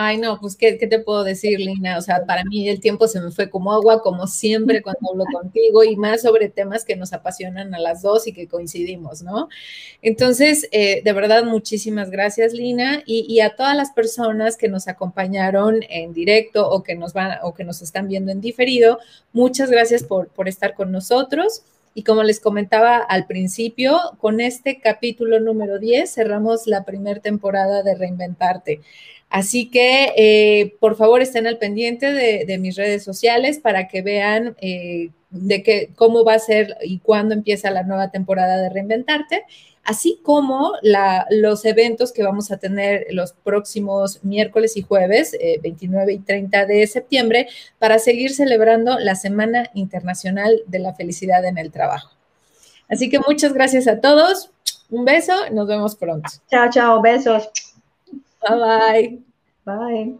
[0.01, 1.99] Ay, no, pues, ¿qué, te puedo decir, Lina?
[1.99, 5.25] O sea, para mí el tiempo se me fue como agua, como siempre cuando hablo
[5.25, 9.49] contigo, y más sobre temas que nos apasionan a las dos y que coincidimos, ¿no?
[10.01, 15.81] Entonces, eh, de verdad, muchísimas gracias, Lina, y, a todas las personas que nos acompañaron
[15.89, 19.01] en directo o que nos van o que nos están viendo en diferido,
[19.33, 21.65] muchas gracias por, por estar con nosotros.
[21.95, 27.83] Y como les comentaba al principio, con este capítulo número 10 cerramos la primera temporada
[27.83, 28.81] de Reinventarte.
[29.31, 34.57] Así que, eh, por favor, estén al pendiente de, mis redes sociales para que vean
[34.61, 39.45] eh, de qué, cómo va a ser y cuándo empieza la nueva temporada de Reinventarte,
[39.85, 40.73] así como
[41.31, 46.65] los eventos que vamos a tener los próximos miércoles y jueves, 29 eh, y 30
[46.65, 47.49] de septiembre,
[47.79, 52.11] para seguir celebrando la Semana Internacional de la Felicidad en el Trabajo.
[52.89, 54.51] Así que muchas gracias a todos.
[54.91, 56.31] Un beso, nos vemos pronto.
[56.51, 57.51] Chao, chao, besos.
[58.43, 59.19] Bye-bye.
[59.65, 60.19] Bye.